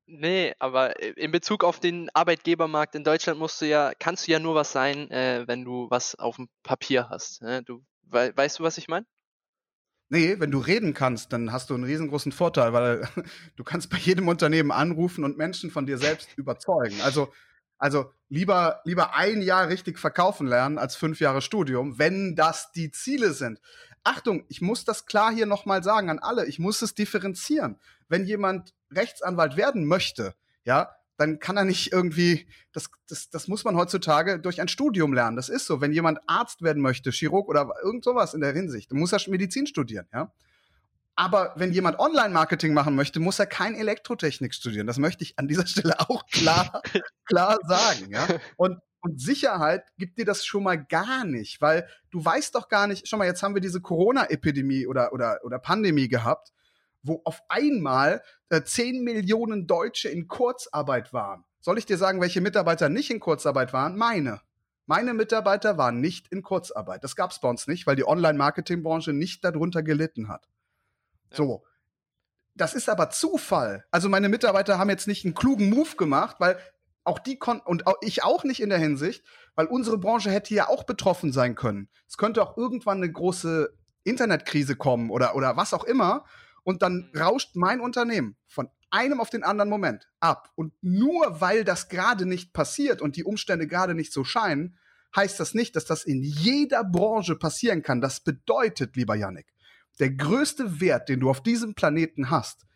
Nee, 0.07 0.55
aber 0.59 1.01
in 1.17 1.31
Bezug 1.31 1.65
auf 1.65 1.81
den 1.81 2.11
Arbeitgebermarkt 2.13 2.95
in 2.95 3.05
Deutschland 3.05 3.39
musst 3.39 3.61
du 3.63 3.67
ja 3.67 3.93
kannst 3.99 4.27
du 4.27 4.33
ja 4.33 4.39
nur 4.39 4.55
was 4.55 4.71
sein, 4.73 5.11
äh, 5.11 5.45
wenn 5.47 5.65
du 5.65 5.89
was 5.91 6.15
auf 6.15 6.37
dem 6.37 6.49
Papier 6.63 7.09
hast, 7.09 7.41
ne? 7.43 7.63
Du 7.63 7.83
wei 8.03 8.37
weißt 8.37 8.59
du, 8.59 8.65
was 8.65 8.77
ich 8.77 8.89
meine? 8.89 9.07
Nee, 10.11 10.39
wenn 10.39 10.51
du 10.51 10.59
reden 10.59 10.93
kannst, 10.93 11.33
dann 11.33 11.53
hast 11.53 11.71
du 11.71 11.75
einen 11.75 11.85
riesengroßen 11.85 12.33
Vorteil, 12.33 12.73
weil 12.75 13.09
du 13.57 13.65
kannst 13.65 13.89
bei 13.89 13.97
jedem 13.97 14.29
Unternehmen 14.29 14.71
anrufen 14.71 15.25
und 15.25 15.39
Menschen 15.39 15.71
von 15.71 15.87
dir 15.87 15.97
selbst 15.97 16.29
überzeugen. 16.37 17.01
Also 17.01 17.33
also 17.79 18.13
lieber, 18.29 18.81
lieber 18.85 19.15
ein 19.15 19.43
Jahr 19.43 19.69
richtig 19.69 19.99
verkaufen 19.99 20.47
lernen 20.47 20.79
als 20.79 20.97
fünf 20.97 21.21
Jahre 21.21 21.43
Studium, 21.43 21.99
wenn 21.99 22.37
das 22.37 22.73
die 22.73 22.91
Ziele 22.91 23.33
sind. 23.33 23.61
Achtung, 24.05 24.45
ich 24.49 24.61
muss 24.61 24.85
das 24.85 25.07
klar 25.07 25.33
hier 25.33 25.47
nochmal 25.47 25.83
sagen 25.83 26.11
an 26.11 26.19
alle. 26.19 26.47
Ich 26.47 26.59
muss 26.59 26.83
es 26.83 26.95
differenzieren. 26.95 27.79
Wenn 28.09 28.25
jemand 28.25 28.75
Rechtsanwalt 28.91 29.57
werden 29.57 29.87
möchte, 29.87 30.35
ja, 30.65 30.95
dann 31.17 31.39
kann 31.39 31.57
er 31.57 31.65
nicht 31.65 31.93
irgendwie, 31.93 32.49
das, 32.73 32.91
das, 33.09 33.31
das 33.31 33.47
muss 33.47 33.65
man 33.65 33.77
heutzutage 33.77 34.41
durch 34.41 34.61
ein 34.61 34.69
Studium 34.69 35.13
lernen. 35.13 35.37
Das 35.37 35.49
ist 35.49 35.67
so. 35.67 35.81
Wenn 35.81 35.93
jemand 35.93 36.19
Arzt 36.27 36.63
werden 36.63 36.83
möchte, 36.83 37.11
Chirurg 37.13 37.49
oder 37.49 37.73
irgend 37.83 38.05
sowas 38.05 38.35
in 38.35 38.41
der 38.41 38.53
Hinsicht, 38.53 38.91
dann 38.91 38.99
muss 38.99 39.13
er 39.13 39.21
Medizin 39.29 39.67
studieren, 39.67 40.07
ja. 40.13 40.33
Aber 41.17 41.53
wenn 41.57 41.73
jemand 41.73 42.01
Online-Marketing 42.01 42.75
machen 42.75 42.97
möchte, 42.97 43.21
muss 43.21 43.39
er 43.39 43.47
kein 43.47 43.77
Elektrotechnik 43.77 44.53
studieren. 44.53 44.87
Das 44.87 44.99
möchte 44.99 45.23
ich 45.23 45.39
an 45.39 45.47
dieser 45.47 45.67
Stelle 45.67 46.01
auch 46.01 46.27
klar, 46.27 46.83
klar 47.25 47.59
sagen. 47.67 48.11
Ja? 48.11 48.27
Und, 48.57 48.81
und 49.01 49.21
Sicherheit 49.21 49.85
gibt 49.97 50.19
dir 50.19 50.25
das 50.25 50.45
schon 50.45 50.65
mal 50.65 50.83
gar 50.83 51.25
nicht, 51.25 51.61
weil 51.61 51.87
du 52.11 52.25
weißt 52.25 52.55
doch 52.55 52.69
gar 52.69 52.87
nicht, 52.89 53.07
schau 53.07 53.17
mal, 53.17 53.27
jetzt 53.27 53.43
haben 53.43 53.55
wir 53.55 53.61
diese 53.61 53.81
Corona-Epidemie 53.81 54.87
oder, 54.87 55.13
oder, 55.13 55.39
oder 55.45 55.59
Pandemie 55.61 56.09
gehabt, 56.09 56.53
wo 57.05 57.21
auf 57.25 57.41
einmal 57.49 58.23
äh, 58.49 58.63
10 58.63 59.05
Millionen 59.05 59.67
Deutsche 59.67 60.09
in 60.09 60.27
Kurzarbeit 60.27 61.13
waren. 61.13 61.45
Soll 61.61 61.79
ich 61.79 61.87
dir 61.87 61.97
sagen, 61.97 62.21
welche 62.21 62.41
Mitarbeiter 62.41 62.89
nicht 62.89 63.11
in 63.11 63.21
Kurzarbeit 63.21 63.73
waren? 63.73 63.97
Meine. 63.97 64.41
Meine 64.87 65.15
Mitarbeiter 65.15 65.79
waren 65.79 66.01
nicht 66.01 66.29
in 66.31 66.43
Kurzarbeit. 66.43 67.05
Das 67.05 67.17
gab 67.17 67.31
es 67.31 67.39
bei 67.39 67.49
uns 67.49 67.67
nicht, 67.67 67.87
weil 67.87 67.97
die 67.97 68.07
Online-Marketing-Branche 68.07 69.13
nicht 69.13 69.45
darunter 69.45 69.83
gelitten 69.83 70.29
hat. 70.29 70.47
So. 71.33 71.65
Das 72.55 72.75
ist 72.75 72.89
aber 72.89 73.11
Zufall. 73.11 73.85
Also 73.91 74.09
meine 74.09 74.29
Mitarbeiter 74.29 74.79
haben 74.79 74.91
jetzt 74.91 75.09
nicht 75.09 75.25
einen 75.25 75.35
klugen 75.35 75.71
Move 75.71 75.97
gemacht, 75.97 76.37
weil 76.39 76.59
auch 77.03 77.19
die 77.19 77.39
konnten 77.39 77.67
und 77.67 77.87
auch 77.87 77.97
ich 78.01 78.23
auch 78.23 78.45
nicht 78.45 78.61
in 78.61 78.71
der 78.71 78.79
Hinsicht, 78.79 79.25
weil 79.55 79.67
unsere 79.67 79.99
Branche 79.99 80.31
hätte 80.31 80.55
ja 80.55 80.69
auch 80.69 80.85
betroffen 80.85 81.33
sein 81.33 81.55
können. 81.55 81.89
Es 82.07 82.17
könnte 82.17 82.43
auch 82.43 82.57
irgendwann 82.57 82.99
eine 82.99 83.11
große 83.11 83.75
Internetkrise 84.05 84.77
kommen 84.77 85.11
oder 85.11 85.35
oder 85.35 85.57
was 85.57 85.75
auch 85.75 85.85
immer 85.85 86.25
und 86.65 86.83
dann 86.83 87.11
mhm. 87.13 87.21
rauscht 87.21 87.55
mein 87.55 87.81
Unternehmen 87.81 88.37
von 88.47 88.69
einem 88.91 89.21
auf 89.21 89.31
den 89.31 89.43
anderen 89.43 89.71
Moment 89.71 90.09
ab 90.21 90.51
und 90.57 90.73
nur 90.81 91.41
weil 91.41 91.65
das 91.65 91.89
gerade 91.89 92.27
nicht 92.27 92.53
passiert 92.53 93.03
und 93.03 93.17
die 93.17 93.25
Umstände 93.25 93.67
gerade 93.67 93.95
nicht 93.95 94.13
so 94.13 94.25
scheinen, 94.25 94.77
heißt 95.15 95.39
das 95.39 95.55
nicht, 95.55 95.77
dass 95.77 95.85
das 95.85 96.05
in 96.05 96.23
jeder 96.23 96.85
Branche 96.85 97.37
passieren 97.37 97.83
kann. 97.83 98.01
Das 98.01 98.21
bedeutet, 98.21 98.97
lieber 98.97 99.15
Yannick, 99.15 99.53
der 100.01 100.11
größte 100.11 100.81
Wert, 100.81 101.09
den 101.09 101.21
du 101.21 101.31
auf 101.31 101.43
diesem 101.43 101.75
Planeten 101.75 102.31
hast, 102.31 102.67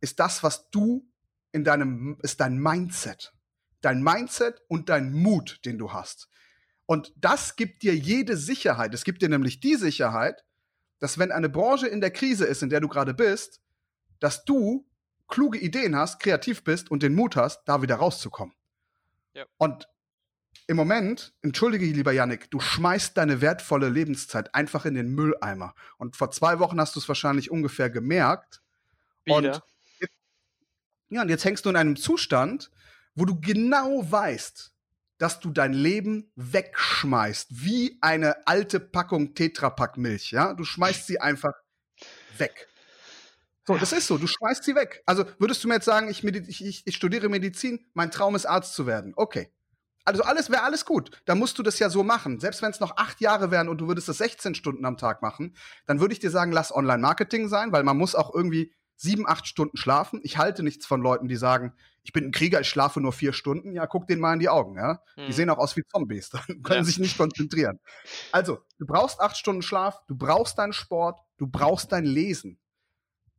ist 0.00 0.18
das, 0.18 0.42
was 0.42 0.70
du 0.70 1.08
in 1.52 1.64
deinem, 1.64 2.18
ist 2.22 2.40
dein 2.40 2.58
Mindset. 2.58 3.32
Dein 3.80 4.02
Mindset 4.02 4.62
und 4.68 4.88
dein 4.88 5.12
Mut, 5.12 5.60
den 5.64 5.78
du 5.78 5.92
hast. 5.92 6.28
Und 6.86 7.12
das 7.16 7.56
gibt 7.56 7.82
dir 7.82 7.94
jede 7.94 8.36
Sicherheit. 8.36 8.92
Es 8.94 9.04
gibt 9.04 9.22
dir 9.22 9.28
nämlich 9.28 9.60
die 9.60 9.76
Sicherheit, 9.76 10.44
dass 11.04 11.18
wenn 11.18 11.32
eine 11.32 11.50
Branche 11.50 11.86
in 11.86 12.00
der 12.00 12.10
Krise 12.10 12.46
ist, 12.46 12.62
in 12.62 12.70
der 12.70 12.80
du 12.80 12.88
gerade 12.88 13.12
bist, 13.12 13.60
dass 14.20 14.46
du 14.46 14.88
kluge 15.28 15.58
Ideen 15.58 15.94
hast, 15.94 16.18
kreativ 16.18 16.64
bist 16.64 16.90
und 16.90 17.02
den 17.02 17.14
Mut 17.14 17.36
hast, 17.36 17.62
da 17.66 17.82
wieder 17.82 17.96
rauszukommen. 17.96 18.54
Ja. 19.34 19.44
Und 19.58 19.86
im 20.66 20.78
Moment, 20.78 21.34
entschuldige 21.42 21.84
lieber 21.84 22.12
Yannick, 22.12 22.50
du 22.50 22.58
schmeißt 22.58 23.18
deine 23.18 23.42
wertvolle 23.42 23.90
Lebenszeit 23.90 24.54
einfach 24.54 24.86
in 24.86 24.94
den 24.94 25.14
Mülleimer. 25.14 25.74
Und 25.98 26.16
vor 26.16 26.30
zwei 26.30 26.58
Wochen 26.58 26.80
hast 26.80 26.96
du 26.96 27.00
es 27.00 27.08
wahrscheinlich 27.08 27.50
ungefähr 27.50 27.90
gemerkt. 27.90 28.62
Wieder. 29.26 29.36
Und 29.36 29.44
jetzt, 29.44 29.62
ja, 31.10 31.20
und 31.20 31.28
jetzt 31.28 31.44
hängst 31.44 31.66
du 31.66 31.68
in 31.68 31.76
einem 31.76 31.96
Zustand, 31.96 32.70
wo 33.14 33.26
du 33.26 33.38
genau 33.38 34.10
weißt, 34.10 34.73
dass 35.24 35.40
du 35.40 35.50
dein 35.50 35.72
Leben 35.72 36.30
wegschmeißt, 36.36 37.46
wie 37.50 37.96
eine 38.02 38.46
alte 38.46 38.78
Packung 38.78 39.32
Tetrapack 39.34 39.96
Milch, 39.96 40.32
ja? 40.32 40.52
Du 40.52 40.64
schmeißt 40.64 41.06
sie 41.06 41.18
einfach 41.18 41.54
weg. 42.36 42.68
So, 43.66 43.78
das 43.78 43.94
ist 43.94 44.06
so, 44.06 44.18
du 44.18 44.26
schmeißt 44.26 44.64
sie 44.64 44.74
weg. 44.74 45.02
Also 45.06 45.24
würdest 45.38 45.64
du 45.64 45.68
mir 45.68 45.76
jetzt 45.76 45.86
sagen, 45.86 46.10
ich, 46.10 46.22
ich, 46.22 46.86
ich 46.86 46.94
studiere 46.94 47.30
Medizin, 47.30 47.86
mein 47.94 48.10
Traum 48.10 48.34
ist 48.34 48.44
Arzt 48.44 48.74
zu 48.74 48.86
werden. 48.86 49.14
Okay, 49.16 49.50
also 50.04 50.24
alles 50.24 50.50
wäre 50.50 50.62
alles 50.62 50.84
gut. 50.84 51.22
Da 51.24 51.34
musst 51.34 51.58
du 51.58 51.62
das 51.62 51.78
ja 51.78 51.88
so 51.88 52.02
machen. 52.02 52.38
Selbst 52.38 52.60
wenn 52.60 52.72
es 52.72 52.80
noch 52.80 52.98
acht 52.98 53.22
Jahre 53.22 53.50
wären 53.50 53.70
und 53.70 53.78
du 53.78 53.88
würdest 53.88 54.10
das 54.10 54.18
16 54.18 54.54
Stunden 54.54 54.84
am 54.84 54.98
Tag 54.98 55.22
machen, 55.22 55.56
dann 55.86 56.00
würde 56.00 56.12
ich 56.12 56.20
dir 56.20 56.30
sagen, 56.30 56.52
lass 56.52 56.70
Online-Marketing 56.70 57.48
sein, 57.48 57.72
weil 57.72 57.82
man 57.82 57.96
muss 57.96 58.14
auch 58.14 58.34
irgendwie 58.34 58.74
sieben, 58.96 59.28
acht 59.28 59.46
Stunden 59.46 59.76
schlafen. 59.76 60.20
Ich 60.22 60.38
halte 60.38 60.62
nichts 60.62 60.86
von 60.86 61.00
Leuten, 61.00 61.28
die 61.28 61.36
sagen, 61.36 61.72
ich 62.02 62.12
bin 62.12 62.26
ein 62.26 62.32
Krieger, 62.32 62.60
ich 62.60 62.68
schlafe 62.68 63.00
nur 63.00 63.12
vier 63.12 63.32
Stunden. 63.32 63.72
Ja, 63.72 63.86
guck 63.86 64.06
denen 64.06 64.20
mal 64.20 64.34
in 64.34 64.38
die 64.38 64.48
Augen, 64.48 64.76
ja. 64.76 65.00
Hm. 65.16 65.26
Die 65.26 65.32
sehen 65.32 65.50
auch 65.50 65.58
aus 65.58 65.76
wie 65.76 65.84
Zombies, 65.84 66.28
dann 66.30 66.62
können 66.62 66.80
ja. 66.80 66.84
sich 66.84 66.98
nicht 66.98 67.16
konzentrieren. 67.16 67.80
Also, 68.30 68.60
du 68.78 68.86
brauchst 68.86 69.20
acht 69.20 69.36
Stunden 69.36 69.62
Schlaf, 69.62 70.00
du 70.06 70.16
brauchst 70.16 70.58
deinen 70.58 70.72
Sport, 70.72 71.18
du 71.38 71.46
brauchst 71.46 71.92
dein 71.92 72.04
Lesen. 72.04 72.58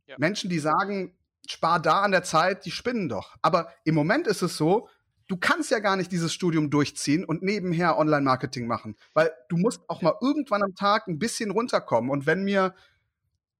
Ja. 0.07 0.15
Menschen, 0.17 0.49
die 0.49 0.59
sagen, 0.59 1.15
spar 1.47 1.79
da 1.79 2.01
an 2.01 2.11
der 2.11 2.23
Zeit, 2.23 2.65
die 2.65 2.71
spinnen 2.71 3.09
doch. 3.09 3.35
Aber 3.41 3.71
im 3.83 3.95
Moment 3.95 4.27
ist 4.27 4.41
es 4.41 4.57
so, 4.57 4.89
du 5.27 5.37
kannst 5.37 5.71
ja 5.71 5.79
gar 5.79 5.95
nicht 5.95 6.11
dieses 6.11 6.33
Studium 6.33 6.69
durchziehen 6.69 7.25
und 7.25 7.43
nebenher 7.43 7.97
Online-Marketing 7.97 8.67
machen, 8.67 8.95
weil 9.13 9.31
du 9.49 9.57
musst 9.57 9.81
auch 9.89 10.01
mal 10.01 10.15
irgendwann 10.21 10.63
am 10.63 10.75
Tag 10.75 11.07
ein 11.07 11.19
bisschen 11.19 11.51
runterkommen. 11.51 12.09
Und 12.09 12.25
wenn 12.25 12.43
mir 12.43 12.75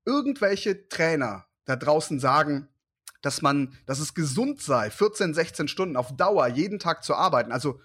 irgendwelche 0.05 0.87
Trainer 0.87 1.45
da 1.65 1.75
draußen 1.75 2.19
sagen, 2.19 2.69
dass 3.21 3.41
man, 3.41 3.75
dass 3.85 3.99
es 3.99 4.13
gesund 4.13 4.61
sei, 4.61 4.89
14, 4.91 5.33
16 5.33 5.67
Stunden 5.67 5.97
auf 5.97 6.15
Dauer 6.15 6.47
jeden 6.47 6.79
Tag 6.79 7.03
zu 7.03 7.15
arbeiten, 7.15 7.51
also 7.51 7.79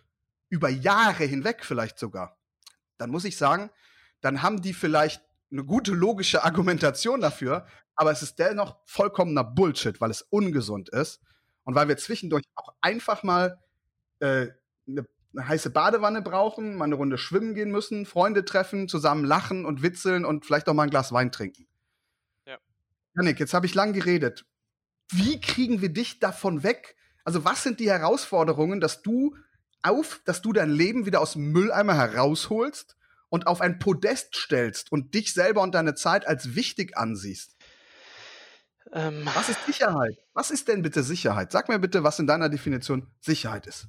über 0.50 0.68
Jahre 0.68 1.24
hinweg 1.24 1.64
vielleicht 1.64 1.98
sogar, 1.98 2.38
dann 2.98 3.10
muss 3.10 3.24
ich 3.24 3.36
sagen, 3.36 3.70
dann 4.20 4.42
haben 4.42 4.60
die 4.60 4.74
vielleicht 4.74 5.22
eine 5.50 5.64
gute 5.64 5.92
logische 5.92 6.44
Argumentation 6.44 7.20
dafür, 7.20 7.66
aber 7.94 8.12
es 8.12 8.22
ist 8.22 8.38
dennoch 8.38 8.76
vollkommener 8.84 9.44
Bullshit, 9.44 10.00
weil 10.00 10.10
es 10.10 10.22
ungesund 10.22 10.90
ist 10.90 11.20
und 11.64 11.74
weil 11.74 11.88
wir 11.88 11.96
zwischendurch 11.96 12.44
auch 12.54 12.74
einfach 12.80 13.22
mal 13.22 13.58
äh, 14.20 14.48
eine, 14.86 15.06
eine 15.32 15.48
heiße 15.48 15.70
Badewanne 15.70 16.22
brauchen, 16.22 16.76
mal 16.76 16.84
eine 16.84 16.96
Runde 16.96 17.16
schwimmen 17.16 17.54
gehen 17.54 17.70
müssen, 17.70 18.04
Freunde 18.04 18.44
treffen, 18.44 18.88
zusammen 18.88 19.24
lachen 19.24 19.64
und 19.64 19.82
witzeln 19.82 20.24
und 20.24 20.44
vielleicht 20.44 20.68
auch 20.68 20.74
mal 20.74 20.84
ein 20.84 20.90
Glas 20.90 21.12
Wein 21.12 21.32
trinken. 21.32 21.66
Ja. 23.14 23.22
Janik, 23.22 23.40
jetzt 23.40 23.54
habe 23.54 23.66
ich 23.66 23.74
lang 23.74 23.92
geredet. 23.92 24.44
Wie 25.10 25.40
kriegen 25.40 25.80
wir 25.80 25.88
dich 25.88 26.20
davon 26.20 26.62
weg? 26.62 26.96
Also, 27.24 27.44
was 27.44 27.62
sind 27.62 27.80
die 27.80 27.90
Herausforderungen, 27.90 28.80
dass 28.80 29.02
du 29.02 29.36
auf, 29.82 30.20
dass 30.24 30.42
du 30.42 30.52
dein 30.52 30.70
Leben 30.70 31.06
wieder 31.06 31.20
aus 31.20 31.32
dem 31.32 31.52
Mülleimer 31.52 31.94
herausholst 31.94 32.96
und 33.28 33.46
auf 33.46 33.60
ein 33.60 33.78
Podest 33.78 34.36
stellst 34.36 34.92
und 34.92 35.14
dich 35.14 35.32
selber 35.32 35.62
und 35.62 35.74
deine 35.74 35.94
Zeit 35.94 36.26
als 36.26 36.54
wichtig 36.54 36.96
ansiehst? 36.96 37.56
Ähm, 38.92 39.28
was 39.34 39.48
ist 39.48 39.64
Sicherheit? 39.66 40.18
Was 40.32 40.50
ist 40.50 40.68
denn 40.68 40.82
bitte 40.82 41.02
Sicherheit? 41.02 41.52
Sag 41.52 41.68
mir 41.68 41.78
bitte, 41.78 42.02
was 42.02 42.18
in 42.18 42.26
deiner 42.26 42.48
Definition 42.48 43.06
Sicherheit 43.20 43.66
ist. 43.66 43.88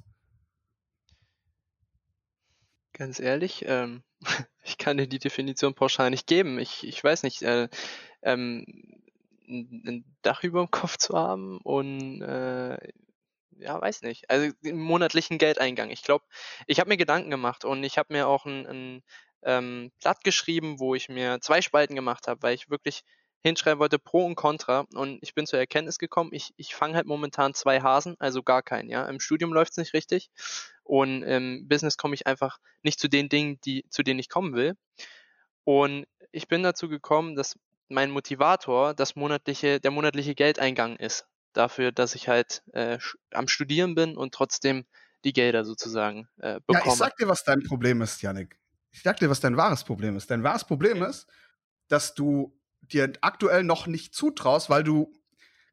Ganz 2.92 3.18
ehrlich, 3.18 3.64
ähm, 3.66 4.02
ich 4.64 4.78
kann 4.78 4.96
dir 4.96 5.08
die 5.08 5.18
Definition 5.18 5.74
pauschal 5.74 6.10
nicht 6.10 6.26
geben. 6.26 6.58
Ich, 6.58 6.86
ich 6.86 7.02
weiß 7.02 7.22
nicht, 7.22 7.42
äh, 7.42 7.68
ähm, 8.22 8.64
ein 9.48 10.04
Dach 10.22 10.42
über 10.44 10.60
dem 10.60 10.70
Kopf 10.70 10.96
zu 10.96 11.16
haben 11.16 11.58
und 11.58 12.22
äh, 12.22 12.78
ja, 13.58 13.80
weiß 13.80 14.02
nicht. 14.02 14.28
Also 14.30 14.52
einen 14.64 14.80
monatlichen 14.80 15.38
Geldeingang. 15.38 15.90
Ich 15.90 16.02
glaube, 16.02 16.24
ich 16.66 16.80
habe 16.80 16.88
mir 16.88 16.96
Gedanken 16.96 17.30
gemacht 17.30 17.64
und 17.64 17.84
ich 17.84 17.98
habe 17.98 18.12
mir 18.12 18.26
auch 18.26 18.46
ein, 18.46 18.66
ein 18.66 19.02
ähm, 19.42 19.92
Blatt 20.00 20.24
geschrieben, 20.24 20.78
wo 20.80 20.94
ich 20.94 21.08
mir 21.08 21.40
zwei 21.40 21.62
Spalten 21.62 21.94
gemacht 21.94 22.28
habe, 22.28 22.42
weil 22.42 22.54
ich 22.54 22.70
wirklich 22.70 23.02
hinschreiben 23.44 23.80
wollte, 23.80 23.98
Pro 23.98 24.24
und 24.24 24.36
Contra. 24.36 24.86
Und 24.94 25.18
ich 25.20 25.34
bin 25.34 25.46
zur 25.46 25.58
Erkenntnis 25.58 25.98
gekommen, 25.98 26.30
ich, 26.32 26.52
ich 26.56 26.74
fange 26.74 26.94
halt 26.94 27.06
momentan 27.06 27.54
zwei 27.54 27.80
Hasen, 27.80 28.16
also 28.20 28.42
gar 28.42 28.62
keinen. 28.62 28.88
Ja, 28.88 29.06
Im 29.06 29.20
Studium 29.20 29.52
läuft 29.52 29.72
es 29.72 29.78
nicht 29.78 29.94
richtig 29.94 30.30
und 30.84 31.22
im 31.22 31.68
Business 31.68 31.96
komme 31.96 32.14
ich 32.14 32.26
einfach 32.26 32.58
nicht 32.82 33.00
zu 33.00 33.08
den 33.08 33.28
Dingen, 33.28 33.60
die, 33.64 33.84
zu 33.90 34.02
denen 34.02 34.20
ich 34.20 34.28
kommen 34.28 34.54
will. 34.54 34.76
Und 35.64 36.06
ich 36.30 36.48
bin 36.48 36.62
dazu 36.62 36.88
gekommen, 36.88 37.36
dass 37.36 37.58
mein 37.92 38.10
Motivator 38.10 38.94
das 38.94 39.16
monatliche, 39.16 39.80
der 39.80 39.90
monatliche 39.90 40.34
Geldeingang 40.34 40.96
ist. 40.96 41.26
Dafür, 41.52 41.92
dass 41.92 42.14
ich 42.14 42.28
halt 42.28 42.62
äh, 42.72 42.98
am 43.32 43.46
Studieren 43.46 43.94
bin 43.94 44.16
und 44.16 44.32
trotzdem 44.32 44.84
die 45.24 45.32
Gelder 45.32 45.64
sozusagen 45.64 46.28
äh, 46.38 46.60
bekomme. 46.66 46.86
Ja, 46.86 46.92
ich 46.92 46.98
sag 46.98 47.16
dir, 47.16 47.28
was 47.28 47.44
dein 47.44 47.62
Problem 47.62 48.00
ist, 48.02 48.22
Yannick. 48.22 48.58
Ich 48.90 49.02
sag 49.02 49.18
dir, 49.18 49.30
was 49.30 49.40
dein 49.40 49.56
wahres 49.56 49.84
Problem 49.84 50.16
ist. 50.16 50.30
Dein 50.30 50.42
wahres 50.42 50.64
Problem 50.64 51.02
ist, 51.02 51.26
dass 51.88 52.14
du 52.14 52.58
dir 52.80 53.12
aktuell 53.20 53.64
noch 53.64 53.86
nicht 53.86 54.14
zutraust, 54.14 54.70
weil 54.70 54.82
du, 54.82 55.12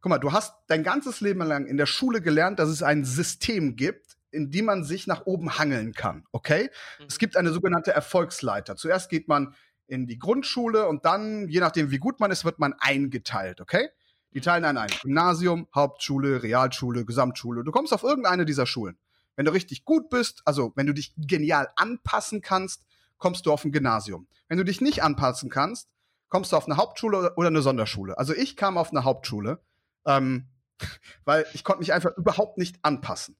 guck 0.02 0.10
mal, 0.10 0.20
du 0.20 0.32
hast 0.32 0.54
dein 0.68 0.84
ganzes 0.84 1.22
Leben 1.22 1.42
lang 1.42 1.66
in 1.66 1.78
der 1.78 1.86
Schule 1.86 2.22
gelernt, 2.22 2.60
dass 2.60 2.70
es 2.70 2.84
ein 2.84 3.04
System 3.04 3.76
gibt, 3.76 4.18
in 4.32 4.52
dem 4.52 4.66
man 4.66 4.84
sich 4.84 5.08
nach 5.08 5.26
oben 5.26 5.58
hangeln 5.58 5.94
kann, 5.94 6.26
okay? 6.32 6.70
Mhm. 7.00 7.06
Es 7.08 7.18
gibt 7.18 7.36
eine 7.36 7.52
sogenannte 7.52 7.92
Erfolgsleiter. 7.92 8.76
Zuerst 8.76 9.10
geht 9.10 9.28
man 9.28 9.56
in 9.90 10.08
die 10.08 10.20
Grundschule 10.20 10.88
und 10.88 11.06
dann, 11.06 11.48
je 11.50 11.60
nachdem 11.60 11.92
wie 11.92 11.98
gut 11.98 12.20
man 12.20 12.32
ist, 12.32 12.46
wird 12.46 12.60
man 12.60 12.74
eingeteilt, 12.80 13.62
okay? 13.62 13.90
Die 14.34 14.42
teilen 14.42 14.64
einen 14.66 14.78
ein. 14.78 14.90
Gymnasium, 15.02 15.68
Hauptschule, 15.74 16.44
Realschule, 16.44 17.04
Gesamtschule. 17.04 17.64
Du 17.64 17.72
kommst 17.72 17.94
auf 17.94 18.04
irgendeine 18.04 18.46
dieser 18.46 18.68
Schulen. 18.68 18.98
Wenn 19.36 19.46
du 19.46 19.54
richtig 19.54 19.86
gut 19.86 20.10
bist, 20.10 20.42
also 20.46 20.72
wenn 20.76 20.86
du 20.86 20.94
dich 20.94 21.14
genial 21.18 21.70
anpassen 21.76 22.42
kannst, 22.42 22.86
kommst 23.18 23.46
du 23.46 23.52
auf 23.52 23.66
ein 23.66 23.72
Gymnasium. 23.72 24.28
Wenn 24.48 24.58
du 24.58 24.66
dich 24.66 24.82
nicht 24.82 25.02
anpassen 25.02 25.50
kannst, 25.50 25.90
kommst 26.30 26.52
du 26.52 26.58
auf 26.58 26.66
eine 26.66 26.78
Hauptschule 26.78 27.34
oder 27.36 27.48
eine 27.48 27.62
Sonderschule. 27.62 28.18
Also 28.18 28.34
ich 28.34 28.56
kam 28.56 28.78
auf 28.78 28.92
eine 28.92 29.04
Hauptschule, 29.04 29.60
ähm, 30.06 30.48
weil 31.26 31.46
ich 31.54 31.64
konnte 31.64 31.80
mich 31.80 31.94
einfach 31.94 32.16
überhaupt 32.18 32.58
nicht 32.58 32.78
anpassen. 32.84 33.36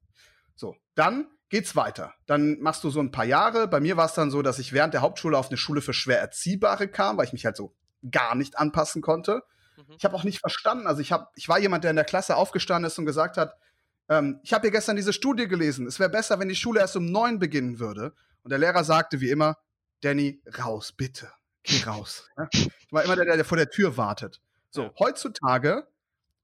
So, 0.56 0.76
dann 0.96 1.28
geht's 1.50 1.76
weiter. 1.76 2.14
Dann 2.26 2.60
machst 2.60 2.84
du 2.84 2.90
so 2.90 3.00
ein 3.00 3.12
paar 3.12 3.26
Jahre. 3.26 3.68
Bei 3.68 3.80
mir 3.80 3.98
war 3.98 4.06
es 4.06 4.14
dann 4.14 4.32
so, 4.32 4.42
dass 4.42 4.60
ich 4.60 4.74
während 4.74 4.94
der 4.94 5.02
Hauptschule 5.02 5.38
auf 5.38 5.50
eine 5.50 5.58
Schule 5.58 5.82
für 5.82 5.94
schwer 5.94 6.20
Erziehbare 6.20 6.88
kam, 6.88 7.18
weil 7.18 7.26
ich 7.26 7.34
mich 7.34 7.46
halt 7.46 7.58
so 7.58 7.74
gar 8.12 8.36
nicht 8.36 8.58
anpassen 8.58 9.02
konnte. 9.02 9.44
Mhm. 9.78 9.96
Ich 9.98 10.06
habe 10.06 10.16
auch 10.16 10.24
nicht 10.24 10.40
verstanden. 10.40 10.88
Also 10.88 11.02
ich, 11.02 11.12
hab, 11.12 11.32
ich 11.36 11.50
war 11.50 11.60
jemand, 11.60 11.84
der 11.84 11.92
in 11.92 11.98
der 11.98 12.06
Klasse 12.06 12.36
aufgestanden 12.36 12.88
ist 12.88 12.98
und 12.98 13.06
gesagt 13.06 13.38
hat, 13.38 13.56
ähm, 14.10 14.40
ich 14.44 14.54
habe 14.54 14.64
hier 14.64 14.72
gestern 14.72 14.96
diese 14.96 15.14
Studie 15.14 15.48
gelesen. 15.48 15.88
Es 15.88 16.00
wäre 16.00 16.10
besser, 16.10 16.40
wenn 16.40 16.50
die 16.50 16.56
Schule 16.56 16.80
erst 16.80 16.96
um 16.96 17.06
neun 17.06 17.40
beginnen 17.40 17.80
würde. 17.80 18.14
Und 18.44 18.52
der 18.52 18.60
Lehrer 18.60 18.84
sagte 18.84 19.22
wie 19.22 19.30
immer, 19.30 19.58
Danny, 20.02 20.42
raus, 20.58 20.92
bitte. 20.92 21.30
Geh 21.64 21.84
raus. 21.84 22.28
Ja? 22.38 22.48
Ich 22.90 22.94
war 22.94 23.04
immer 23.04 23.16
der, 23.16 23.36
der 23.36 23.46
vor 23.46 23.58
der 23.58 23.70
Tür 23.70 23.98
wartet. 23.98 24.42
So, 24.72 24.82
ja. 24.82 24.92
heutzutage, 24.98 25.88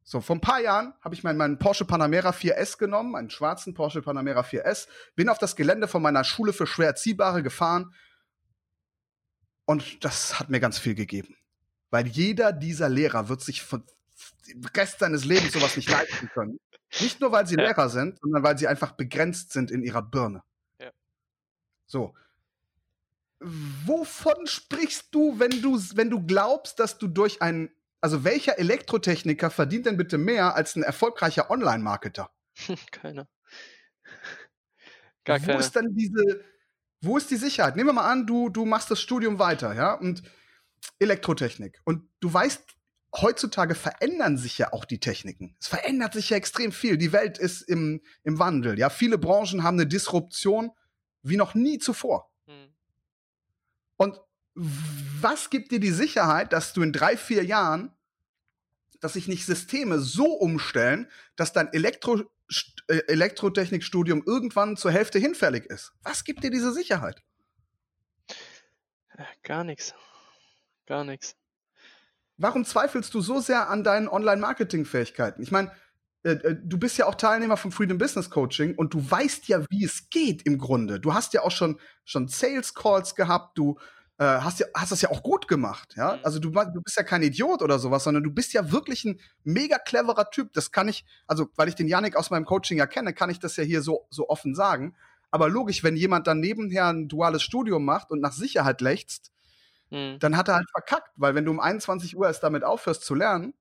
so 0.06 0.22
vor 0.22 0.36
ein 0.36 0.42
paar 0.42 0.62
Jahren, 0.62 0.94
habe 1.02 1.16
ich 1.16 1.24
meinen, 1.24 1.38
meinen 1.38 1.58
Porsche 1.58 1.84
Panamera 1.84 2.30
4S 2.30 2.78
genommen, 2.78 3.16
einen 3.16 3.32
schwarzen 3.32 3.74
Porsche 3.74 4.04
Panamera 4.04 4.42
4S, 4.42 4.88
bin 5.16 5.30
auf 5.30 5.40
das 5.40 5.56
Gelände 5.56 5.88
von 5.88 6.02
meiner 6.02 6.24
Schule 6.24 6.54
für 6.54 6.68
schwer 6.68 6.88
Erziehbare 6.88 7.42
gefahren 7.42 7.94
und 9.66 10.06
das 10.06 10.40
hat 10.40 10.50
mir 10.50 10.60
ganz 10.60 10.78
viel 10.78 10.94
gegeben. 10.94 11.36
Weil 11.90 12.08
jeder 12.08 12.54
dieser 12.54 12.88
Lehrer 12.88 13.30
wird 13.30 13.42
sich 13.42 13.64
von 13.64 13.84
Rest 14.76 15.00
seines 15.00 15.26
Lebens 15.26 15.54
sowas 15.54 15.76
nicht 15.76 15.90
leisten 15.90 16.30
können. 16.30 16.60
Nicht 17.02 17.20
nur, 17.20 17.32
weil 17.32 17.48
sie 17.48 17.56
ja. 17.56 17.64
Lehrer 17.64 17.90
sind, 17.90 18.20
sondern 18.22 18.44
weil 18.44 18.58
sie 18.60 18.68
einfach 18.68 18.92
begrenzt 18.92 19.52
sind 19.52 19.72
in 19.72 19.82
ihrer 19.82 20.04
Birne. 20.04 20.44
Ja. 20.80 20.92
So. 21.88 22.14
Wovon 23.40 24.46
sprichst 24.46 25.08
du, 25.12 25.40
wenn 25.40 25.62
du, 25.62 25.80
wenn 25.96 26.12
du 26.12 26.26
glaubst, 26.26 26.80
dass 26.80 27.00
du 27.00 27.08
durch 27.08 27.42
einen, 27.42 27.70
also 28.06 28.24
welcher 28.24 28.60
Elektrotechniker 28.60 29.50
verdient 29.50 29.88
denn 29.88 29.98
bitte 29.98 30.20
mehr 30.20 30.54
als 30.54 30.76
ein 30.76 30.84
erfolgreicher 30.84 31.50
Online-Marketer? 31.50 32.30
Keiner. 32.92 33.28
Gar 35.24 35.42
Wo 35.42 35.46
keine. 35.48 35.60
ist 35.60 35.76
dann 35.76 35.96
diese, 35.96 36.46
wo 37.02 37.18
ist 37.18 37.32
die 37.32 37.36
Sicherheit? 37.36 37.76
Nehmen 37.76 37.90
wir 37.90 37.94
mal 37.94 38.12
an, 38.12 38.28
du, 38.28 38.50
du 38.50 38.64
machst 38.64 38.92
das 38.92 39.02
Studium 39.02 39.40
weiter, 39.40 39.74
ja, 39.74 39.96
und 39.96 40.22
Elektrotechnik. 41.00 41.82
Und 41.84 42.08
du 42.20 42.32
weißt, 42.32 42.64
heutzutage 43.16 43.74
verändern 43.74 44.38
sich 44.38 44.60
ja 44.60 44.72
auch 44.72 44.86
die 44.86 45.00
Techniken. 45.00 45.58
Es 45.60 45.68
verändert 45.68 46.14
sich 46.14 46.30
ja 46.30 46.38
extrem 46.38 46.72
viel. 46.72 47.00
Die 47.00 47.12
Welt 47.12 47.40
ist 47.40 47.64
im, 47.64 48.04
im 48.22 48.38
Wandel. 48.38 48.78
Ja, 48.78 48.92
viele 48.92 49.18
Branchen 49.18 49.64
haben 49.64 49.80
eine 49.80 49.88
Disruption 49.88 50.70
wie 51.24 51.38
noch 51.38 51.56
nie 51.56 51.80
zuvor. 51.80 52.32
Hm. 52.46 52.72
Und 53.98 54.22
was 54.56 55.50
gibt 55.50 55.72
dir 55.72 55.80
die 55.80 55.92
Sicherheit, 55.92 56.54
dass 56.54 56.74
du 56.74 56.82
in 56.82 56.94
drei, 56.94 57.18
vier 57.18 57.44
Jahren, 57.44 57.92
dass 59.06 59.14
sich 59.14 59.28
nicht 59.28 59.46
Systeme 59.46 60.00
so 60.00 60.34
umstellen, 60.34 61.08
dass 61.36 61.54
dein 61.54 61.72
Elektro, 61.74 62.24
äh, 62.88 63.02
Elektrotechnikstudium 63.08 64.24
irgendwann 64.26 64.78
zur 64.78 64.90
Hälfte 64.90 65.20
hinfällig 65.20 65.68
ist? 65.68 65.94
Was 66.02 66.24
gibt 66.24 66.44
dir 66.44 66.50
diese 66.50 66.74
Sicherheit? 66.74 67.22
Äh, 69.16 69.24
gar 69.44 69.64
nichts. 69.64 69.94
Gar 70.88 71.04
nichts. 71.04 71.36
Warum 72.38 72.66
zweifelst 72.66 73.14
du 73.14 73.22
so 73.22 73.40
sehr 73.40 73.70
an 73.70 73.84
deinen 73.84 74.08
Online-Marketing-Fähigkeiten? 74.08 75.44
Ich 75.44 75.52
meine, 75.52 75.72
äh, 76.24 76.32
äh, 76.32 76.56
du 76.60 76.80
bist 76.80 76.98
ja 76.98 77.06
auch 77.06 77.14
Teilnehmer 77.14 77.58
vom 77.58 77.72
Freedom 77.72 78.00
Business 78.00 78.32
Coaching 78.32 78.74
und 78.74 78.96
du 78.96 79.12
weißt 79.12 79.48
ja, 79.50 79.64
wie 79.70 79.86
es 79.86 80.10
geht 80.10 80.48
im 80.48 80.58
Grunde. 80.58 81.00
Du 81.00 81.14
hast 81.14 81.34
ja 81.34 81.44
auch 81.44 81.52
schon, 81.52 81.80
schon 82.06 82.28
Sales 82.28 82.74
Calls 82.74 83.14
gehabt, 83.14 83.56
du 83.56 83.78
äh, 84.18 84.24
hast, 84.24 84.60
ja, 84.60 84.68
hast 84.74 84.92
das 84.92 85.02
ja 85.02 85.10
auch 85.12 85.24
gut 85.24 85.48
gemacht, 85.48 85.96
ja. 85.98 86.16
Mhm. 86.16 86.20
Also 86.24 86.40
du, 86.40 86.50
du 86.50 86.82
bist 86.82 86.96
ja 86.96 87.04
kein 87.04 87.22
Idiot 87.22 87.62
oder 87.62 87.80
sowas, 87.80 88.04
sondern 88.04 88.24
du 88.24 88.32
bist 88.32 88.54
ja 88.54 88.72
wirklich 88.72 89.04
ein 89.04 89.20
mega 89.44 89.78
cleverer 89.78 90.30
Typ. 90.30 90.54
Das 90.54 90.72
kann 90.72 90.88
ich, 90.88 91.06
also 91.28 91.50
weil 91.56 91.68
ich 91.68 91.76
den 91.76 91.88
Yannick 91.88 92.16
aus 92.16 92.30
meinem 92.30 92.46
Coaching 92.46 92.78
ja 92.78 92.88
kenne, 92.88 93.14
kann 93.14 93.30
ich 93.30 93.40
das 93.40 93.58
ja 93.58 93.64
hier 93.64 93.82
so, 93.82 94.08
so 94.10 94.30
offen 94.30 94.56
sagen. 94.56 94.96
Aber 95.32 95.50
logisch, 95.50 95.84
wenn 95.84 95.98
jemand 95.98 96.28
dann 96.28 96.40
nebenher 96.40 96.88
ein 96.88 97.10
duales 97.10 97.44
Studium 97.44 97.84
macht 97.84 98.10
und 98.12 98.22
nach 98.22 98.32
Sicherheit 98.32 98.80
lechzt, 98.80 99.34
mhm. 99.90 100.18
dann 100.20 100.38
hat 100.38 100.48
er 100.48 100.56
halt 100.56 100.70
verkackt, 100.72 101.12
weil 101.18 101.36
wenn 101.36 101.44
du 101.44 101.52
um 101.52 101.60
21 101.60 102.16
Uhr 102.16 102.28
erst 102.28 102.44
damit 102.44 102.64
aufhörst 102.64 103.04
zu 103.04 103.16
lernen, 103.16 103.54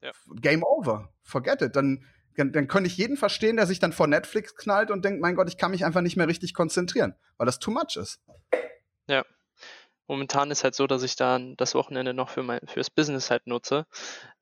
ja. 0.00 0.12
Game 0.36 0.62
over, 0.62 1.12
forget 1.22 1.62
it. 1.62 1.74
Dann, 1.74 2.04
dann, 2.36 2.52
dann 2.52 2.68
könnte 2.68 2.88
ich 2.88 2.96
jeden 2.98 3.16
verstehen, 3.16 3.56
der 3.56 3.66
sich 3.66 3.78
dann 3.80 3.92
vor 3.92 4.06
Netflix 4.06 4.54
knallt 4.54 4.90
und 4.90 5.04
denkt, 5.04 5.20
mein 5.20 5.34
Gott, 5.34 5.48
ich 5.48 5.56
kann 5.56 5.70
mich 5.70 5.84
einfach 5.84 6.02
nicht 6.02 6.16
mehr 6.16 6.28
richtig 6.28 6.52
konzentrieren, 6.52 7.14
weil 7.38 7.46
das 7.46 7.58
too 7.58 7.70
much 7.70 7.96
ist. 7.96 8.20
Ja. 9.08 9.24
Momentan 10.06 10.50
ist 10.50 10.64
halt 10.64 10.74
so, 10.74 10.86
dass 10.86 11.02
ich 11.02 11.16
dann 11.16 11.56
das 11.56 11.74
Wochenende 11.74 12.12
noch 12.12 12.28
für 12.28 12.42
mein 12.42 12.60
fürs 12.66 12.90
Business 12.90 13.30
halt 13.30 13.46
nutze. 13.46 13.86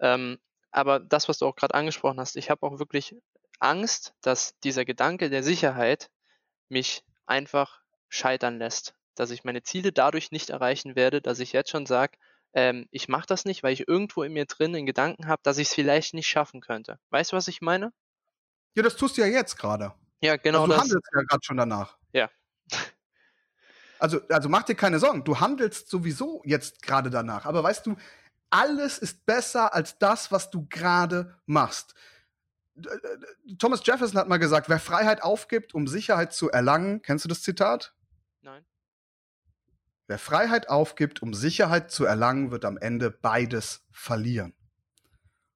Ähm, 0.00 0.38
aber 0.70 0.98
das, 1.00 1.28
was 1.28 1.38
du 1.38 1.46
auch 1.46 1.54
gerade 1.54 1.74
angesprochen 1.74 2.18
hast, 2.18 2.36
ich 2.36 2.50
habe 2.50 2.66
auch 2.66 2.78
wirklich 2.78 3.14
Angst, 3.60 4.14
dass 4.22 4.58
dieser 4.60 4.84
Gedanke 4.84 5.30
der 5.30 5.42
Sicherheit 5.42 6.10
mich 6.68 7.04
einfach 7.26 7.80
scheitern 8.08 8.58
lässt 8.58 8.94
dass 9.14 9.30
ich 9.30 9.44
meine 9.44 9.62
Ziele 9.62 9.92
dadurch 9.92 10.30
nicht 10.30 10.50
erreichen 10.50 10.96
werde, 10.96 11.20
dass 11.20 11.38
ich 11.38 11.52
jetzt 11.52 11.70
schon 11.70 11.86
sage, 11.86 12.16
ähm, 12.54 12.86
ich 12.90 13.08
mache 13.08 13.26
das 13.26 13.44
nicht, 13.44 13.62
weil 13.62 13.72
ich 13.72 13.88
irgendwo 13.88 14.22
in 14.22 14.32
mir 14.32 14.46
drin 14.46 14.72
den 14.72 14.86
Gedanken 14.86 15.26
habe, 15.26 15.40
dass 15.42 15.58
ich 15.58 15.68
es 15.68 15.74
vielleicht 15.74 16.14
nicht 16.14 16.26
schaffen 16.26 16.60
könnte. 16.60 16.98
Weißt 17.10 17.32
du, 17.32 17.36
was 17.36 17.48
ich 17.48 17.60
meine? 17.60 17.92
Ja, 18.74 18.82
das 18.82 18.96
tust 18.96 19.16
du 19.16 19.22
ja 19.22 19.26
jetzt 19.26 19.56
gerade. 19.56 19.94
Ja, 20.20 20.36
genau. 20.36 20.62
Also 20.62 20.66
du 20.66 20.72
das. 20.72 20.82
handelst 20.82 21.08
ja 21.14 21.22
gerade 21.22 21.44
schon 21.44 21.56
danach. 21.56 21.98
Also, 24.02 24.20
also 24.30 24.48
mach 24.48 24.64
dir 24.64 24.74
keine 24.74 24.98
Sorgen. 24.98 25.22
Du 25.22 25.38
handelst 25.38 25.88
sowieso 25.88 26.42
jetzt 26.44 26.82
gerade 26.82 27.08
danach. 27.08 27.46
Aber 27.46 27.62
weißt 27.62 27.86
du, 27.86 27.94
alles 28.50 28.98
ist 28.98 29.24
besser 29.26 29.74
als 29.74 29.96
das, 29.96 30.32
was 30.32 30.50
du 30.50 30.66
gerade 30.68 31.38
machst. 31.46 31.94
Thomas 33.60 33.86
Jefferson 33.86 34.18
hat 34.18 34.26
mal 34.28 34.38
gesagt, 34.38 34.68
wer 34.68 34.80
Freiheit 34.80 35.22
aufgibt, 35.22 35.72
um 35.72 35.86
Sicherheit 35.86 36.32
zu 36.32 36.50
erlangen, 36.50 37.02
kennst 37.02 37.24
du 37.24 37.28
das 37.28 37.42
Zitat? 37.42 37.94
Nein. 38.40 38.64
Wer 40.08 40.18
Freiheit 40.18 40.68
aufgibt, 40.68 41.22
um 41.22 41.32
Sicherheit 41.32 41.92
zu 41.92 42.04
erlangen, 42.04 42.50
wird 42.50 42.64
am 42.64 42.78
Ende 42.78 43.08
beides 43.08 43.86
verlieren. 43.92 44.52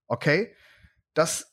Okay? 0.07 0.55
Das 1.15 1.53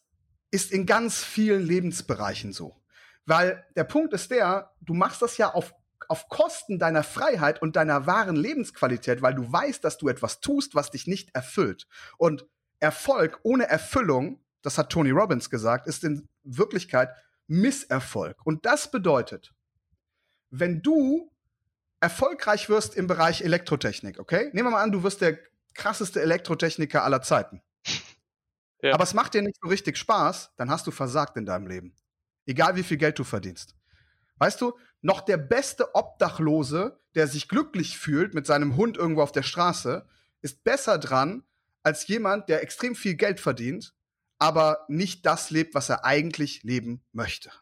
ist 0.52 0.72
in 0.72 0.86
ganz 0.86 1.24
vielen 1.24 1.64
Lebensbereichen 1.64 2.54
so. 2.54 2.80
Weil 3.26 3.66
der 3.76 3.84
Punkt 3.84 4.14
ist 4.14 4.30
der, 4.30 4.76
du 4.80 4.94
machst 4.94 5.24
das 5.24 5.38
ja 5.38 5.56
auf, 5.56 5.74
auf 6.10 6.30
Kosten 6.30 6.80
deiner 6.80 7.04
Freiheit 7.04 7.62
und 7.62 7.76
deiner 7.76 8.06
wahren 8.08 8.36
Lebensqualität, 8.36 9.22
weil 9.22 9.36
du 9.36 9.52
weißt, 9.52 9.84
dass 9.84 9.98
du 9.98 10.08
etwas 10.10 10.40
tust, 10.40 10.76
was 10.76 10.92
dich 10.92 11.08
nicht 11.08 11.34
erfüllt. 11.36 11.88
Und 12.18 12.46
Erfolg 12.80 13.40
ohne 13.44 13.68
Erfüllung, 13.68 14.42
das 14.62 14.78
hat 14.78 14.90
Tony 14.90 15.12
Robbins 15.12 15.50
gesagt, 15.50 15.88
ist 15.88 16.04
in 16.04 16.28
Wirklichkeit 16.44 17.10
Misserfolg. 17.48 18.38
Und 18.46 18.66
das 18.66 18.92
bedeutet, 18.92 19.54
wenn 20.50 20.82
du 20.82 21.32
erfolgreich 22.00 22.70
wirst 22.70 22.96
im 22.96 23.08
Bereich 23.08 23.42
Elektrotechnik, 23.42 24.20
okay? 24.20 24.50
Nehmen 24.54 24.68
wir 24.68 24.72
mal 24.72 24.84
an, 24.84 24.92
du 24.92 25.04
wirst 25.04 25.22
der 25.22 25.40
krasseste 25.74 26.22
Elektrotechniker 26.22 27.04
aller 27.04 27.22
Zeiten. 27.22 27.62
Ja. 28.82 28.94
Aber 28.94 29.04
es 29.04 29.14
macht 29.14 29.34
dir 29.34 29.42
nicht 29.42 29.58
so 29.62 29.70
richtig 29.70 29.98
Spaß, 29.98 30.52
dann 30.58 30.70
hast 30.70 30.86
du 30.86 30.92
versagt 30.92 31.38
in 31.38 31.46
deinem 31.46 31.68
Leben. 31.68 31.96
Egal 32.46 32.76
wie 32.76 32.84
viel 32.84 32.98
Geld 32.98 33.18
du 33.18 33.24
verdienst. 33.24 33.76
Weißt 34.44 34.60
du, 34.60 34.78
noch 35.02 35.22
der 35.22 35.38
beste 35.38 35.96
Obdachlose, 35.96 37.00
der 37.16 37.30
sich 37.30 37.48
glücklich 37.48 37.98
fühlt 37.98 38.34
mit 38.34 38.46
seinem 38.46 38.76
Hund 38.76 38.98
irgendwo 38.98 39.22
auf 39.22 39.32
der 39.32 39.42
Straße, 39.42 40.06
ist 40.42 40.66
besser 40.66 40.98
dran 40.98 41.46
als 41.82 42.06
jemand, 42.08 42.50
der 42.50 42.62
extrem 42.62 42.94
viel 42.94 43.16
Geld 43.16 43.40
verdient, 43.40 43.94
aber 44.40 44.84
nicht 44.90 45.26
das 45.26 45.50
lebt, 45.50 45.76
was 45.76 45.88
er 45.88 46.04
eigentlich 46.04 46.62
leben 46.64 47.06
möchte. 47.14 47.54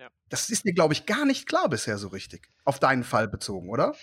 Ja. 0.00 0.08
Das 0.30 0.50
ist 0.50 0.64
dir, 0.64 0.74
glaube 0.74 0.94
ich, 0.94 1.06
gar 1.06 1.24
nicht 1.24 1.46
klar 1.46 1.68
bisher 1.68 1.96
so 1.96 2.08
richtig. 2.08 2.48
Auf 2.64 2.80
deinen 2.80 3.04
Fall 3.04 3.28
bezogen, 3.28 3.70
oder? 3.70 3.94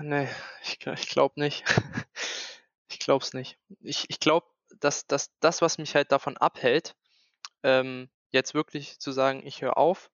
Nee, 0.00 0.30
ich, 0.62 0.78
ich 0.86 1.08
glaube 1.10 1.38
nicht. 1.38 1.64
ich 2.88 2.98
glaube 2.98 3.22
es 3.22 3.34
nicht. 3.34 3.58
Ich, 3.80 4.06
ich 4.08 4.20
glaube, 4.20 4.46
dass, 4.80 5.06
dass 5.06 5.38
das, 5.40 5.60
was 5.60 5.76
mich 5.76 5.94
halt 5.94 6.12
davon 6.12 6.38
abhält, 6.38 6.96
ähm, 7.62 8.08
jetzt 8.30 8.54
wirklich 8.54 8.98
zu 9.00 9.12
sagen, 9.12 9.46
ich 9.46 9.60
höre 9.60 9.76
auf, 9.76 10.10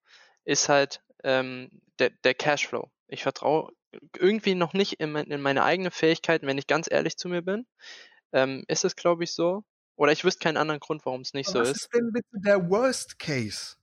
ist 0.49 0.71
halt 0.71 1.03
ähm, 1.25 1.69
der, 1.99 2.11
der 2.25 2.33
Cashflow. 2.33 2.91
Ich 3.07 3.23
vertraue 3.23 3.71
irgendwie 4.17 4.55
noch 4.55 4.73
nicht 4.73 4.95
in, 4.95 5.15
in, 5.15 5.41
meine 5.43 5.63
eigenen 5.63 5.93
Fähigkeiten, 5.93 6.47
wenn 6.47 6.57
ich 6.57 6.67
ganz 6.67 6.89
ehrlich 6.91 7.19
zu 7.19 7.29
mir 7.29 7.43
bin. 7.43 7.67
Ähm, 8.33 8.65
ist 8.67 8.85
es, 8.85 8.97
glaube 8.97 9.25
ich, 9.25 9.33
so. 9.33 9.63
Oder 9.97 10.13
ich 10.13 10.25
wüsste 10.25 10.43
keinen 10.43 10.57
anderen 10.57 10.81
Grund, 10.81 11.05
warum 11.05 11.21
es 11.21 11.35
nicht 11.35 11.49
Aber 11.49 11.67
so 11.67 11.71
was 11.71 11.77
ist. 11.77 11.77
Was 11.77 11.83
ist 11.83 11.95
denn 11.95 12.13
bitte 12.13 12.41
der 12.43 12.71
Worst 12.71 13.19
Case? 13.19 13.77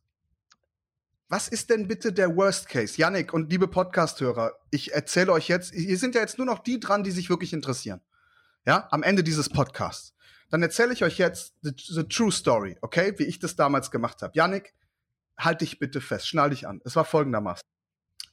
Was 1.27 1.47
ist 1.47 1.69
denn 1.69 1.87
bitte 1.87 2.11
der 2.11 2.35
Worst 2.35 2.67
Case? 2.67 2.99
Yannick 2.99 3.31
und 3.33 3.51
liebe 3.51 3.67
Podcast-Hörer, 3.67 4.53
ich 4.71 4.93
erzähle 4.93 5.33
euch 5.33 5.47
jetzt, 5.47 5.73
hier 5.73 5.97
sind 5.97 6.15
ja 6.15 6.21
jetzt 6.21 6.39
nur 6.39 6.47
noch 6.47 6.59
die 6.59 6.79
dran, 6.79 7.03
die 7.03 7.11
sich 7.11 7.29
wirklich 7.29 7.53
interessieren. 7.53 8.01
Ja, 8.65 8.87
am 8.89 9.03
Ende 9.03 9.23
dieses 9.23 9.49
Podcasts. 9.49 10.15
Dann 10.49 10.63
erzähle 10.63 10.93
ich 10.93 11.03
euch 11.03 11.19
jetzt 11.19 11.53
the, 11.61 11.73
the, 11.75 12.03
true 12.03 12.31
story, 12.31 12.77
okay? 12.81 13.13
Wie 13.17 13.23
ich 13.23 13.37
das 13.39 13.55
damals 13.55 13.91
gemacht 13.91 14.21
habe. 14.23 14.33
Yannick, 14.35 14.73
halt 15.37 15.61
dich 15.61 15.79
bitte 15.79 16.01
fest, 16.01 16.27
schnall 16.27 16.49
dich 16.49 16.67
an. 16.67 16.81
Es 16.85 16.95
war 16.95 17.05
folgendermaßen. 17.05 17.61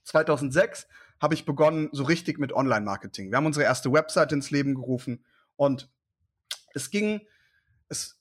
2006 0.05 0.87
habe 1.21 1.35
ich 1.35 1.45
begonnen 1.45 1.89
so 1.93 2.03
richtig 2.03 2.39
mit 2.39 2.53
Online-Marketing. 2.53 3.31
Wir 3.31 3.37
haben 3.37 3.47
unsere 3.47 3.65
erste 3.65 3.93
Website 3.93 4.33
ins 4.33 4.51
Leben 4.51 4.75
gerufen 4.75 5.25
und 5.57 5.89
es 6.75 6.91
ging, 6.91 7.21
es, 7.89 8.19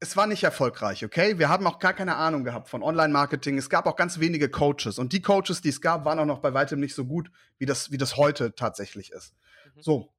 es 0.00 0.16
war 0.16 0.26
nicht 0.26 0.44
erfolgreich, 0.44 1.04
okay? 1.04 1.38
Wir 1.38 1.48
haben 1.48 1.66
auch 1.66 1.78
gar 1.78 1.94
keine 1.94 2.16
Ahnung 2.16 2.44
gehabt 2.44 2.68
von 2.68 2.82
Online-Marketing. 2.82 3.56
Es 3.56 3.70
gab 3.70 3.86
auch 3.86 3.96
ganz 3.96 4.20
wenige 4.20 4.50
Coaches. 4.50 4.98
Und 4.98 5.12
die 5.12 5.22
Coaches, 5.22 5.60
die 5.62 5.70
es 5.70 5.80
gab, 5.80 6.04
waren 6.04 6.18
auch 6.18 6.26
noch 6.26 6.40
bei 6.40 6.52
weitem 6.52 6.80
nicht 6.80 6.94
so 6.94 7.06
gut, 7.06 7.30
wie 7.56 7.66
das, 7.66 7.90
wie 7.90 7.98
das 7.98 8.16
heute 8.16 8.54
tatsächlich 8.54 9.12
ist. 9.12 9.34
Mhm. 9.74 9.82
So. 9.82 10.12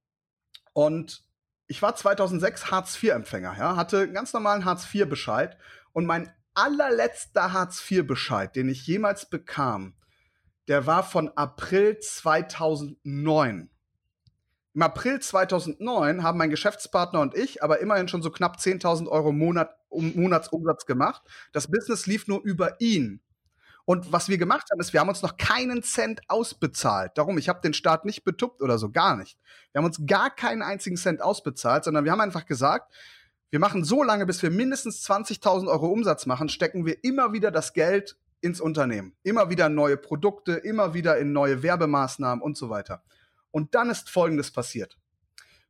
Und 0.73 1.23
ich 1.67 1.81
war 1.81 1.95
2006 1.95 2.71
Hartz-IV-Empfänger, 2.71 3.55
ja, 3.57 3.75
hatte 3.75 3.99
einen 3.99 4.13
ganz 4.13 4.33
normalen 4.33 4.65
Hartz-IV-Bescheid 4.65 5.57
und 5.93 6.05
mein 6.05 6.31
allerletzter 6.59 7.53
Hartz-IV-Bescheid, 7.53 8.55
den 8.55 8.69
ich 8.69 8.85
jemals 8.85 9.29
bekam, 9.29 9.93
der 10.67 10.85
war 10.85 11.03
von 11.03 11.29
April 11.29 11.99
2009. 11.99 13.69
Im 14.75 14.81
April 14.81 15.19
2009 15.19 16.21
haben 16.21 16.37
mein 16.37 16.49
Geschäftspartner 16.49 17.21
und 17.21 17.35
ich 17.35 17.63
aber 17.63 17.79
immerhin 17.79 18.07
schon 18.07 18.21
so 18.21 18.29
knapp 18.29 18.57
10.000 18.57 19.07
Euro 19.07 19.31
Monat, 19.31 19.75
um, 19.87 20.13
Monatsumsatz 20.15 20.85
gemacht. 20.85 21.23
Das 21.53 21.71
Business 21.71 22.05
lief 22.05 22.27
nur 22.27 22.41
über 22.43 22.79
ihn. 22.79 23.21
Und 23.85 24.11
was 24.11 24.29
wir 24.29 24.37
gemacht 24.37 24.67
haben, 24.69 24.79
ist, 24.79 24.93
wir 24.93 24.99
haben 24.99 25.09
uns 25.09 25.23
noch 25.23 25.37
keinen 25.37 25.81
Cent 25.81 26.21
ausbezahlt. 26.27 27.13
Darum, 27.17 27.39
ich 27.39 27.49
habe 27.49 27.61
den 27.61 27.73
Staat 27.73 28.05
nicht 28.05 28.23
betuppt 28.23 28.61
oder 28.61 28.77
so, 28.77 28.91
gar 28.91 29.15
nicht. 29.15 29.39
Wir 29.71 29.79
haben 29.79 29.85
uns 29.87 30.05
gar 30.05 30.29
keinen 30.29 30.61
einzigen 30.61 30.97
Cent 30.97 31.21
ausbezahlt, 31.21 31.85
sondern 31.85 32.05
wir 32.05 32.11
haben 32.11 32.21
einfach 32.21 32.45
gesagt, 32.45 32.93
wir 33.51 33.59
machen 33.59 33.83
so 33.83 34.03
lange, 34.03 34.25
bis 34.25 34.43
wir 34.43 34.51
mindestens 34.51 35.03
20.000 35.09 35.67
Euro 35.67 35.87
Umsatz 35.87 36.25
machen, 36.25 36.49
stecken 36.49 36.85
wir 36.85 37.03
immer 37.03 37.33
wieder 37.33 37.51
das 37.51 37.73
Geld 37.73 38.17
ins 38.41 38.61
Unternehmen. 38.61 39.15
Immer 39.23 39.49
wieder 39.49 39.69
neue 39.69 39.97
Produkte, 39.97 40.53
immer 40.53 40.93
wieder 40.93 41.17
in 41.17 41.33
neue 41.33 41.63
Werbemaßnahmen 41.63 42.41
und 42.43 42.57
so 42.57 42.69
weiter. 42.69 43.03
Und 43.51 43.75
dann 43.75 43.89
ist 43.89 44.09
Folgendes 44.09 44.51
passiert. 44.51 44.97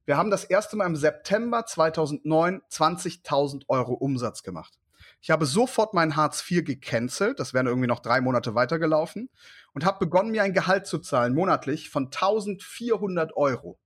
Wir 0.05 0.17
haben 0.17 0.29
das 0.29 0.43
erste 0.43 0.75
Mal 0.75 0.87
im 0.87 0.95
September 0.95 1.65
2009 1.65 2.61
20.000 2.69 3.63
Euro 3.67 3.93
Umsatz 3.93 4.43
gemacht. 4.43 4.79
Ich 5.21 5.31
habe 5.31 5.45
sofort 5.45 5.93
mein 5.93 6.15
Hartz 6.15 6.43
IV 6.49 6.63
gecancelt, 6.63 7.39
das 7.39 7.53
wären 7.53 7.67
irgendwie 7.67 7.87
noch 7.87 7.99
drei 7.99 8.21
Monate 8.21 8.55
weitergelaufen, 8.55 9.29
und 9.73 9.85
habe 9.85 9.99
begonnen, 9.99 10.31
mir 10.31 10.43
ein 10.43 10.53
Gehalt 10.53 10.87
zu 10.87 10.99
zahlen, 10.99 11.33
monatlich 11.33 11.89
von 11.89 12.05
1400 12.05 13.35
Euro. 13.35 13.79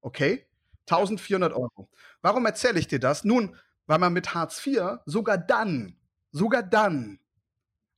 Okay? 0.00 0.47
1400 0.90 1.52
Euro. 1.52 1.88
Warum 2.22 2.46
erzähle 2.46 2.78
ich 2.78 2.88
dir 2.88 3.00
das? 3.00 3.24
Nun, 3.24 3.56
weil 3.86 3.98
man 3.98 4.12
mit 4.12 4.34
Hartz 4.34 4.64
IV 4.66 4.98
sogar 5.06 5.38
dann, 5.38 5.96
sogar 6.30 6.62
dann, 6.62 7.18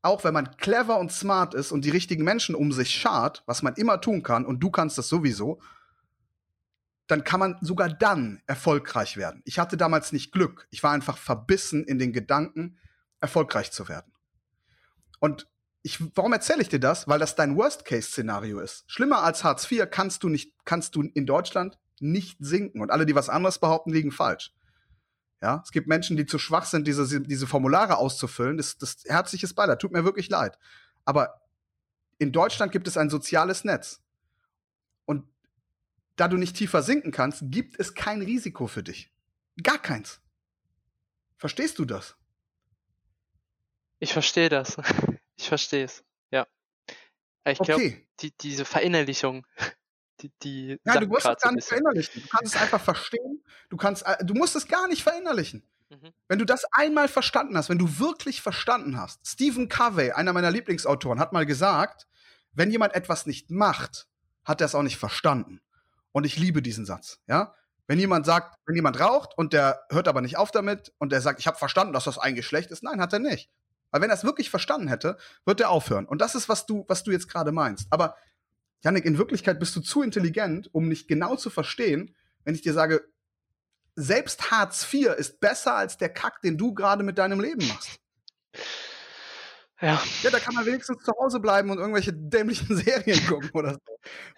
auch 0.03 0.25
wenn 0.25 0.35
man 0.35 0.57
clever 0.57 0.99
und 0.99 1.13
smart 1.13 1.55
ist 1.55 1.73
und 1.73 1.85
die 1.85 1.91
richtigen 1.91 2.25
Menschen 2.25 2.55
um 2.55 2.73
sich 2.73 2.91
schart, 2.91 3.43
was 3.47 3.63
man 3.63 3.75
immer 3.75 4.01
tun 4.01 4.23
kann, 4.23 4.47
und 4.47 4.61
du 4.61 4.71
kannst 4.71 4.99
das 4.99 5.09
sowieso, 5.09 5.61
dann 7.07 7.25
kann 7.25 7.41
man 7.41 7.59
sogar 7.61 7.89
dann 7.89 8.41
erfolgreich 8.47 9.17
werden. 9.17 9.43
Ich 9.45 9.59
hatte 9.59 9.77
damals 9.77 10.13
nicht 10.13 10.33
Glück. 10.33 10.69
Ich 10.71 10.83
war 10.83 10.93
einfach 10.93 11.19
verbissen 11.19 11.85
in 11.85 11.99
den 11.99 12.13
Gedanken, 12.13 12.79
erfolgreich 13.21 13.73
zu 13.73 13.89
werden. 13.89 14.13
Und 15.19 15.49
ich, 15.83 15.99
warum 16.15 16.33
erzähle 16.33 16.63
ich 16.63 16.69
dir 16.69 16.79
das? 16.79 17.09
Weil 17.09 17.19
das 17.19 17.35
dein 17.35 17.57
Worst-Case-Szenario 17.57 18.61
ist. 18.61 18.85
Schlimmer 18.87 19.23
als 19.23 19.45
Hartz 19.45 19.71
IV 19.71 19.91
kannst 19.91 20.23
du 20.23 20.29
nicht, 20.29 20.55
kannst 20.65 20.95
du 20.95 21.03
in 21.03 21.27
Deutschland 21.27 21.79
nicht 22.01 22.39
sinken. 22.41 22.81
Und 22.81 22.91
alle, 22.91 23.07
die 23.07 23.15
was 23.15 23.29
anderes 23.29 23.59
behaupten, 23.59 23.93
liegen 23.93 24.13
falsch. 24.13 24.53
Ja, 25.43 25.63
es 25.65 25.71
gibt 25.71 25.87
Menschen, 25.87 26.17
die 26.17 26.27
zu 26.27 26.39
schwach 26.39 26.67
sind, 26.67 26.87
diese, 26.87 27.21
diese 27.21 27.47
Formulare 27.47 27.97
auszufüllen. 27.97 28.57
Das, 28.57 28.77
das 28.77 29.05
herzliches 29.07 29.55
Beileid. 29.55 29.81
Tut 29.81 29.93
mir 29.93 30.05
wirklich 30.05 30.29
leid. 30.29 30.59
Aber 31.05 31.41
in 32.19 32.33
Deutschland 32.33 32.73
gibt 32.73 32.87
es 32.87 32.99
ein 32.99 33.09
soziales 33.09 33.65
Netz. 33.65 34.03
Und 35.07 35.27
da 36.17 36.29
du 36.29 36.37
nicht 36.37 36.57
tiefer 36.57 36.83
sinken 36.83 37.13
kannst, 37.13 37.43
gibt 37.47 37.81
es 37.81 37.95
kein 37.95 38.21
Risiko 38.21 38.67
für 38.67 38.83
dich. 38.83 39.11
Gar 39.63 39.79
keins. 39.79 40.21
Verstehst 41.39 41.79
du 41.79 41.87
das? 41.87 42.17
Ich 43.99 44.13
verstehe 44.13 44.49
das. 44.49 44.77
Ich 45.37 45.49
verstehe 45.49 45.85
es. 45.85 46.05
Ja. 46.31 46.47
Ich 47.47 47.59
glaube, 47.59 47.83
okay. 47.83 48.07
die, 48.21 48.37
diese 48.37 48.67
Verinnerlichung, 48.67 49.47
die, 50.23 50.33
die 50.43 50.81
Ja, 50.85 50.99
du 50.99 51.07
musst 51.07 51.27
es 51.27 51.41
gar 51.41 51.53
nicht 51.53 51.67
verinnerlichen. 51.67 52.23
Du 52.23 52.29
kannst 52.29 52.55
es 52.55 52.61
einfach 52.61 52.81
verstehen. 52.81 53.43
Du 53.69 53.77
kannst, 53.77 54.07
äh, 54.07 54.25
du 54.25 54.35
musst 54.35 54.57
es 54.57 54.69
gar 54.69 54.89
nicht 54.89 55.03
verinnerlichen. 55.03 55.65
Mhm. 55.91 56.13
Wenn 56.29 56.39
du 56.39 56.45
das 56.45 56.65
einmal 56.73 57.09
verstanden 57.09 57.57
hast, 57.57 57.69
wenn 57.69 57.79
du 57.79 57.99
wirklich 57.99 58.43
verstanden 58.43 58.97
hast. 58.99 59.27
Stephen 59.27 59.69
Covey, 59.69 60.13
einer 60.13 60.33
meiner 60.33 60.51
Lieblingsautoren, 60.51 61.19
hat 61.19 61.33
mal 61.33 61.47
gesagt, 61.47 62.07
wenn 62.53 62.71
jemand 62.71 62.95
etwas 62.95 63.27
nicht 63.27 63.51
macht, 63.51 64.07
hat 64.45 64.61
er 64.61 64.67
es 64.67 64.75
auch 64.75 64.83
nicht 64.83 64.99
verstanden. 64.99 65.61
Und 66.13 66.25
ich 66.25 66.37
liebe 66.37 66.63
diesen 66.63 66.87
Satz, 66.87 67.21
ja? 67.27 67.55
Wenn 67.87 67.99
jemand 67.99 68.25
sagt, 68.25 68.57
wenn 68.67 68.77
jemand 68.77 69.01
raucht 69.01 69.37
und 69.37 69.53
der 69.53 69.83
hört 69.91 70.07
aber 70.07 70.21
nicht 70.21 70.37
auf 70.37 70.53
damit 70.53 70.93
und 70.99 71.11
der 71.11 71.21
sagt, 71.21 71.41
ich 71.41 71.49
habe 71.49 71.59
verstanden, 71.59 71.93
dass 71.93 72.05
das 72.05 72.19
eigentlich 72.19 72.47
schlecht 72.47 72.71
ist, 72.71 72.85
nein, 72.85 73.01
hat 73.01 73.13
er 73.13 73.19
nicht. 73.19 73.51
Weil 73.91 74.01
wenn 74.01 74.11
er 74.11 74.15
es 74.15 74.23
wirklich 74.23 74.49
verstanden 74.49 74.87
hätte, 74.87 75.17
wird 75.45 75.61
er 75.61 75.71
aufhören. 75.71 76.07
Und 76.07 76.21
das 76.21 76.37
ist, 76.37 76.49
was 76.49 76.67
du, 76.67 76.85
was 76.87 77.03
du 77.03 77.11
jetzt 77.11 77.29
gerade 77.29 77.51
meinst. 77.51 77.89
Aber 77.91 78.15
Janik, 78.83 79.05
in 79.05 79.19
Wirklichkeit 79.19 79.61
bist 79.61 79.77
du 79.77 79.81
zu 79.81 80.03
intelligent, 80.03 80.69
um 80.73 80.89
nicht 80.89 81.09
genau 81.09 81.37
zu 81.37 81.51
verstehen, 81.51 82.15
wenn 82.45 82.55
ich 82.55 82.63
dir 82.63 82.73
sage, 82.73 83.05
selbst 83.95 84.51
Hartz 84.51 84.87
IV 84.93 85.09
ist 85.19 85.41
besser 85.41 85.75
als 85.75 85.99
der 85.99 86.09
Kack, 86.09 86.41
den 86.43 86.57
du 86.57 86.73
gerade 86.73 87.03
mit 87.03 87.19
deinem 87.19 87.41
Leben 87.41 87.67
machst. 87.69 88.01
Ja. 89.81 90.03
Ja, 90.23 90.31
da 90.31 90.39
kann 90.39 90.55
man 90.55 90.67
wenigstens 90.67 91.03
zu 91.03 91.13
Hause 91.19 91.41
bleiben 91.41 91.71
und 91.71 91.79
irgendwelche 91.79 92.13
dämlichen 92.13 92.77
Serien 92.77 93.27
gucken 93.27 93.51
oder 93.53 93.75
so. 93.75 93.81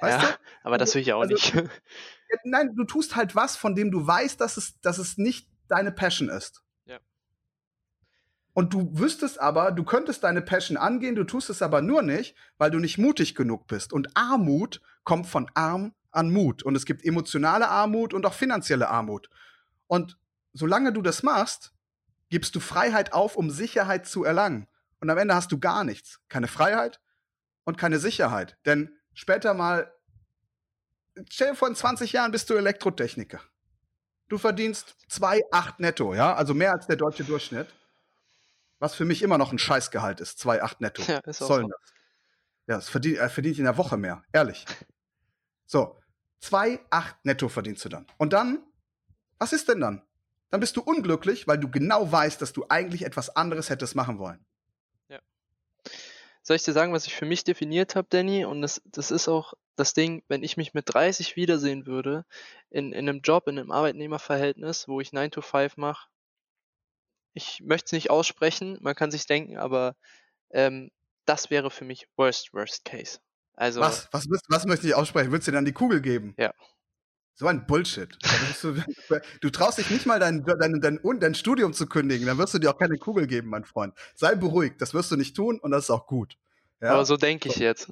Weißt 0.00 0.22
ja, 0.22 0.28
du? 0.28 0.38
aber 0.62 0.78
das 0.78 0.94
will 0.94 1.02
ich 1.02 1.12
auch 1.12 1.20
also, 1.20 1.35
nicht. 1.35 1.52
Nein, 2.44 2.74
du 2.74 2.85
tust 2.85 3.16
halt 3.16 3.35
was, 3.35 3.57
von 3.57 3.74
dem 3.74 3.90
du 3.90 4.07
weißt, 4.07 4.40
dass 4.40 4.57
es, 4.57 4.81
dass 4.81 4.98
es 4.98 5.18
nicht 5.18 5.48
deine 5.68 5.92
Passion 5.92 6.28
ist. 6.28 6.62
Und 8.55 8.75
du 8.75 8.91
wüsstest 8.99 9.41
aber, 9.41 9.73
du 9.73 9.83
könntest 9.83 10.25
deine 10.25 10.43
Passion 10.43 10.77
angehen, 10.77 11.15
du 11.15 11.25
tust 11.25 11.49
es 11.49 11.62
aber 11.62 11.81
nur 11.81 12.03
nicht, 12.03 12.37
weil 12.59 12.71
du 12.71 12.79
nicht 12.79 12.99
mutig 12.99 13.35
genug 13.35 13.67
bist. 13.67 13.93
Und 13.93 14.15
Armut 14.15 14.83
kommt 15.05 15.27
von 15.27 15.51
arm 15.55 15.95
an 16.11 16.31
Mut. 16.31 16.62
Und 16.62 16.77
es 16.77 16.85
gibt 16.85 17.05
emotionale 17.05 17.69
Armut 17.69 18.12
und 18.12 18.27
auch 18.27 18.35
finanzielle 18.35 18.88
Armut. 18.88 19.31
Und 19.87 20.19
solange 20.53 20.93
du 20.93 21.01
das 21.01 21.23
machst, 21.23 21.73
gibst 22.29 22.55
du 22.55 22.61
Freiheit 22.61 23.12
auf, 23.12 23.37
um 23.37 23.51
Sicherheit 23.51 24.07
zu 24.07 24.25
erlangen. 24.25 24.67
Und 25.01 25.09
am 25.11 25.19
Ende 25.19 25.35
hast 25.35 25.51
du 25.51 25.59
gar 25.59 25.85
nichts. 25.85 26.21
Keine 26.29 26.49
Freiheit 26.49 27.01
und 27.65 27.79
keine 27.79 27.99
Sicherheit. 27.99 28.59
Denn 28.67 28.97
später 29.15 29.55
mal, 29.55 29.93
stell 31.29 31.51
dir 31.51 31.57
vor, 31.57 31.69
in 31.69 31.75
20 31.75 32.12
Jahren 32.12 32.33
bist 32.33 32.51
du 32.51 32.55
Elektrotechniker. 32.55 33.41
Du 34.29 34.38
verdienst 34.38 34.95
2,8 35.11 35.75
netto, 35.79 36.15
ja, 36.15 36.35
also 36.35 36.55
mehr 36.55 36.73
als 36.73 36.87
der 36.87 36.97
deutsche 36.97 37.25
Durchschnitt. 37.25 37.67
Was 38.83 38.95
für 38.95 39.05
mich 39.05 39.23
immer 39.23 39.38
noch 39.38 39.53
ein 39.53 39.59
Scheißgehalt 39.59 40.21
ist, 40.21 40.45
2,8 40.45 40.77
netto. 40.81 41.03
Ja, 41.03 41.18
ist 41.18 41.40
auch 41.42 41.49
Sollen 41.49 41.66
so. 41.66 41.68
das. 41.68 41.92
Ja, 42.66 42.77
das 42.77 42.88
verdient, 42.88 43.18
äh, 43.18 43.29
verdient 43.29 43.59
in 43.59 43.64
der 43.64 43.77
Woche 43.77 43.97
mehr, 43.97 44.25
ehrlich. 44.33 44.64
So, 45.66 45.97
2,8 46.42 47.14
netto 47.23 47.49
verdienst 47.49 47.85
du 47.85 47.88
dann. 47.88 48.07
Und 48.18 48.33
dann, 48.33 48.62
was 49.38 49.53
ist 49.53 49.68
denn 49.68 49.81
dann? 49.81 50.03
Dann 50.51 50.61
bist 50.61 50.77
du 50.77 50.83
unglücklich, 50.83 51.47
weil 51.47 51.59
du 51.59 51.71
genau 51.71 52.11
weißt, 52.11 52.42
dass 52.42 52.53
du 52.53 52.66
eigentlich 52.68 53.05
etwas 53.05 53.35
anderes 53.35 53.71
hättest 53.71 53.95
machen 53.95 54.18
wollen 54.18 54.45
soll 56.42 56.57
ich 56.57 56.64
dir 56.64 56.73
sagen, 56.73 56.92
was 56.92 57.07
ich 57.07 57.14
für 57.14 57.25
mich 57.25 57.45
definiert 57.45 57.95
habe, 57.95 58.09
Danny? 58.11 58.45
Und 58.45 58.62
das, 58.62 58.83
das 58.85 59.11
ist 59.11 59.29
auch 59.29 59.55
das 59.77 59.95
Ding, 59.95 60.23
wenn 60.29 60.42
ich 60.42 60.57
mich 60.57 60.75
mit 60.75 60.92
30 60.92 61.37
wiedersehen 61.37 61.87
würde, 61.87 62.25
in, 62.68 62.92
in 62.92 63.09
einem 63.09 63.21
Job, 63.23 63.47
in 63.49 63.59
einem 63.59 63.71
Arbeitnehmerverhältnis, 63.71 64.88
wo 64.88 65.01
ich 65.01 65.12
9 65.12 65.31
to 65.31 65.40
5 65.40 65.77
mache, 65.77 66.09
ich 67.35 67.62
möchte 67.64 67.87
es 67.87 67.92
nicht 67.92 68.11
aussprechen, 68.11 68.79
man 68.81 68.95
kann 68.95 69.11
sich 69.11 69.27
denken, 69.27 69.57
aber 69.57 69.97
ähm, 70.51 70.90
das 71.25 71.51
wäre 71.51 71.71
für 71.71 71.85
mich 71.85 72.09
worst, 72.16 72.53
worst 72.53 72.85
case. 72.85 73.18
Also, 73.55 73.81
was, 73.81 74.09
was, 74.12 74.27
was 74.49 74.66
möchte 74.66 74.87
ich 74.87 74.95
aussprechen? 74.95 75.31
Würdest 75.31 75.49
du 75.49 75.53
dir 75.53 75.57
dann 75.57 75.64
die 75.64 75.73
Kugel 75.73 76.01
geben? 76.01 76.35
Ja. 76.38 76.53
So 77.35 77.47
ein 77.47 77.66
Bullshit. 77.66 78.16
Du, 78.61 78.75
du, 79.40 79.51
traust 79.51 79.79
dich 79.79 79.90
nicht 79.90 80.07
mal 80.07 80.18
dein, 80.21 80.45
dein, 80.45 80.81
dein, 80.81 81.01
dein, 81.21 81.35
Studium 81.35 81.73
zu 81.73 81.87
kündigen, 81.87 82.27
dann 82.27 82.38
wirst 82.38 82.55
du 82.55 82.59
dir 82.59 82.71
auch 82.71 82.79
keine 82.79 82.99
Kugel 82.99 83.27
geben, 83.27 83.49
mein 83.49 83.64
Freund. 83.64 83.95
Sei 84.14 84.35
beruhigt, 84.35 84.81
das 84.81 84.95
wirst 84.95 85.11
du 85.11 85.16
nicht 85.16 85.35
tun 85.35 85.59
und 85.59 85.71
das 85.71 85.85
ist 85.85 85.90
auch 85.90 86.07
gut. 86.07 86.37
Ja? 86.81 86.90
Aber 86.90 87.05
so 87.05 87.16
denke 87.16 87.49
ich 87.49 87.57
jetzt. 87.57 87.88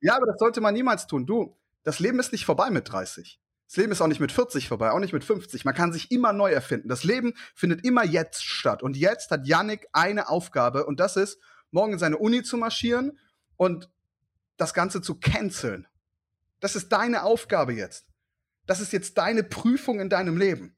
Ja, 0.00 0.16
aber 0.16 0.26
das 0.26 0.36
sollte 0.38 0.60
man 0.60 0.74
niemals 0.74 1.06
tun. 1.06 1.26
Du, 1.26 1.56
das 1.84 2.00
Leben 2.00 2.18
ist 2.18 2.32
nicht 2.32 2.44
vorbei 2.44 2.70
mit 2.70 2.90
30. 2.90 3.40
Das 3.72 3.78
Leben 3.78 3.92
ist 3.92 4.02
auch 4.02 4.06
nicht 4.06 4.20
mit 4.20 4.32
40 4.32 4.68
vorbei, 4.68 4.90
auch 4.90 4.98
nicht 4.98 5.14
mit 5.14 5.24
50. 5.24 5.64
Man 5.64 5.74
kann 5.74 5.94
sich 5.94 6.10
immer 6.10 6.34
neu 6.34 6.52
erfinden. 6.52 6.90
Das 6.90 7.04
Leben 7.04 7.32
findet 7.54 7.86
immer 7.86 8.04
jetzt 8.04 8.44
statt. 8.44 8.82
Und 8.82 8.98
jetzt 8.98 9.30
hat 9.30 9.46
Yannick 9.46 9.86
eine 9.94 10.28
Aufgabe 10.28 10.84
und 10.84 11.00
das 11.00 11.16
ist, 11.16 11.38
morgen 11.70 11.94
in 11.94 11.98
seine 11.98 12.18
Uni 12.18 12.42
zu 12.42 12.58
marschieren 12.58 13.18
und 13.56 13.90
das 14.58 14.74
Ganze 14.74 15.00
zu 15.00 15.18
canceln. 15.18 15.86
Das 16.60 16.76
ist 16.76 16.90
deine 16.90 17.22
Aufgabe 17.22 17.72
jetzt. 17.72 18.04
Das 18.66 18.78
ist 18.80 18.92
jetzt 18.92 19.16
deine 19.16 19.42
Prüfung 19.42 20.00
in 20.00 20.10
deinem 20.10 20.36
Leben. 20.36 20.76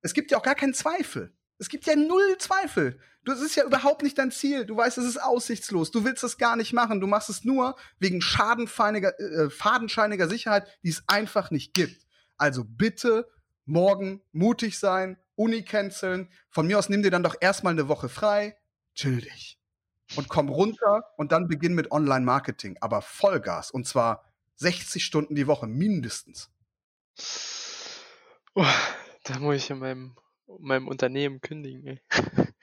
Es 0.00 0.14
gibt 0.14 0.30
ja 0.30 0.38
auch 0.38 0.44
gar 0.44 0.54
keinen 0.54 0.74
Zweifel. 0.74 1.34
Es 1.60 1.68
gibt 1.68 1.86
ja 1.86 1.94
null 1.94 2.38
Zweifel. 2.38 2.98
Das 3.24 3.40
ist 3.40 3.54
ja 3.54 3.64
überhaupt 3.64 4.02
nicht 4.02 4.16
dein 4.16 4.30
Ziel. 4.30 4.64
Du 4.64 4.76
weißt, 4.76 4.96
es 4.96 5.04
ist 5.04 5.22
aussichtslos. 5.22 5.90
Du 5.90 6.04
willst 6.04 6.24
es 6.24 6.38
gar 6.38 6.56
nicht 6.56 6.72
machen. 6.72 7.00
Du 7.00 7.06
machst 7.06 7.28
es 7.28 7.44
nur 7.44 7.76
wegen 7.98 8.22
schadenfeiniger, 8.22 9.18
äh, 9.20 9.50
fadenscheiniger 9.50 10.26
Sicherheit, 10.26 10.66
die 10.82 10.88
es 10.88 11.04
einfach 11.06 11.50
nicht 11.50 11.74
gibt. 11.74 12.06
Also 12.38 12.64
bitte 12.64 13.28
morgen 13.66 14.22
mutig 14.32 14.78
sein, 14.78 15.18
Uni 15.34 15.62
canceln. 15.62 16.30
Von 16.48 16.66
mir 16.66 16.78
aus 16.78 16.88
nimm 16.88 17.02
dir 17.02 17.10
dann 17.10 17.22
doch 17.22 17.36
erstmal 17.38 17.74
eine 17.74 17.88
Woche 17.88 18.08
frei. 18.08 18.56
Chill 18.94 19.20
dich. 19.20 19.58
Und 20.16 20.28
komm 20.28 20.48
runter 20.48 21.04
und 21.18 21.30
dann 21.30 21.46
beginn 21.46 21.74
mit 21.74 21.92
Online-Marketing. 21.92 22.78
Aber 22.80 23.02
Vollgas. 23.02 23.70
Und 23.70 23.86
zwar 23.86 24.24
60 24.56 25.04
Stunden 25.04 25.34
die 25.34 25.46
Woche 25.46 25.66
mindestens. 25.66 26.50
Oh, 28.54 28.66
da 29.24 29.38
muss 29.38 29.56
ich 29.56 29.70
in 29.70 29.78
meinem, 29.78 30.16
meinem 30.58 30.88
Unternehmen 30.88 31.40
kündigen. 31.40 31.86
Ey. 31.86 32.00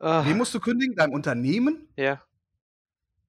ah. 0.00 0.24
Wie 0.26 0.34
musst 0.34 0.54
du 0.54 0.60
kündigen? 0.60 0.94
Deinem 0.96 1.12
Unternehmen? 1.12 1.88
Ja. 1.96 2.22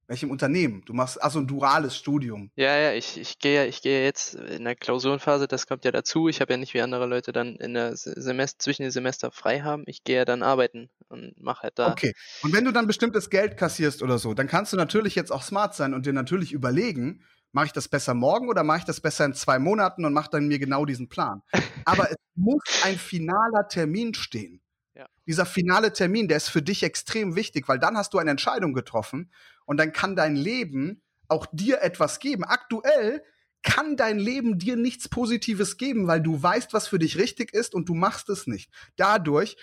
Welchem 0.06 0.30
Unternehmen? 0.30 0.82
Du 0.84 0.92
machst 0.92 1.22
also 1.22 1.38
ein 1.38 1.46
duales 1.46 1.96
Studium. 1.96 2.50
Ja, 2.56 2.76
ja, 2.76 2.92
ich, 2.92 3.18
ich 3.18 3.38
gehe 3.38 3.66
ich 3.66 3.80
gehe 3.80 4.04
jetzt 4.04 4.34
in 4.34 4.64
der 4.64 4.76
Klausurenphase, 4.76 5.48
das 5.48 5.66
kommt 5.66 5.86
ja 5.86 5.92
dazu. 5.92 6.28
Ich 6.28 6.42
habe 6.42 6.52
ja 6.52 6.56
nicht 6.58 6.74
wie 6.74 6.82
andere 6.82 7.06
Leute 7.06 7.32
dann 7.32 7.56
in 7.56 7.72
der 7.72 7.96
Semester, 7.96 8.58
zwischen 8.58 8.82
den 8.82 8.90
Semester 8.90 9.30
frei 9.30 9.60
haben. 9.60 9.84
Ich 9.86 10.04
gehe 10.04 10.16
ja 10.16 10.24
dann 10.26 10.42
arbeiten 10.42 10.90
und 11.08 11.40
mache 11.40 11.62
halt 11.62 11.78
da. 11.78 11.90
Okay. 11.92 12.12
Und 12.42 12.52
wenn 12.52 12.66
du 12.66 12.72
dann 12.72 12.86
bestimmtes 12.86 13.30
Geld 13.30 13.56
kassierst 13.56 14.02
oder 14.02 14.18
so, 14.18 14.34
dann 14.34 14.46
kannst 14.46 14.74
du 14.74 14.76
natürlich 14.76 15.14
jetzt 15.14 15.32
auch 15.32 15.42
smart 15.42 15.74
sein 15.74 15.94
und 15.94 16.04
dir 16.04 16.12
natürlich 16.12 16.52
überlegen, 16.52 17.24
mache 17.54 17.66
ich 17.66 17.72
das 17.72 17.88
besser 17.88 18.14
morgen 18.14 18.48
oder 18.48 18.64
mache 18.64 18.78
ich 18.80 18.84
das 18.84 19.00
besser 19.00 19.24
in 19.24 19.32
zwei 19.32 19.58
Monaten 19.58 20.04
und 20.04 20.12
mache 20.12 20.30
dann 20.30 20.48
mir 20.48 20.58
genau 20.58 20.84
diesen 20.84 21.08
Plan. 21.08 21.42
Aber 21.84 22.10
es 22.10 22.16
muss 22.34 22.62
ein 22.82 22.98
finaler 22.98 23.68
Termin 23.68 24.12
stehen. 24.12 24.60
Ja. 24.94 25.06
Dieser 25.26 25.46
finale 25.46 25.92
Termin, 25.92 26.28
der 26.28 26.36
ist 26.36 26.48
für 26.48 26.62
dich 26.62 26.82
extrem 26.82 27.36
wichtig, 27.36 27.68
weil 27.68 27.78
dann 27.78 27.96
hast 27.96 28.12
du 28.12 28.18
eine 28.18 28.32
Entscheidung 28.32 28.74
getroffen 28.74 29.30
und 29.64 29.76
dann 29.78 29.92
kann 29.92 30.16
dein 30.16 30.36
Leben 30.36 31.02
auch 31.28 31.46
dir 31.52 31.80
etwas 31.80 32.18
geben. 32.18 32.44
Aktuell 32.44 33.22
kann 33.62 33.96
dein 33.96 34.18
Leben 34.18 34.58
dir 34.58 34.76
nichts 34.76 35.08
Positives 35.08 35.76
geben, 35.76 36.06
weil 36.06 36.20
du 36.20 36.42
weißt, 36.42 36.72
was 36.74 36.88
für 36.88 36.98
dich 36.98 37.18
richtig 37.18 37.54
ist 37.54 37.74
und 37.74 37.88
du 37.88 37.94
machst 37.94 38.28
es 38.28 38.46
nicht. 38.46 38.70
Dadurch 38.96 39.56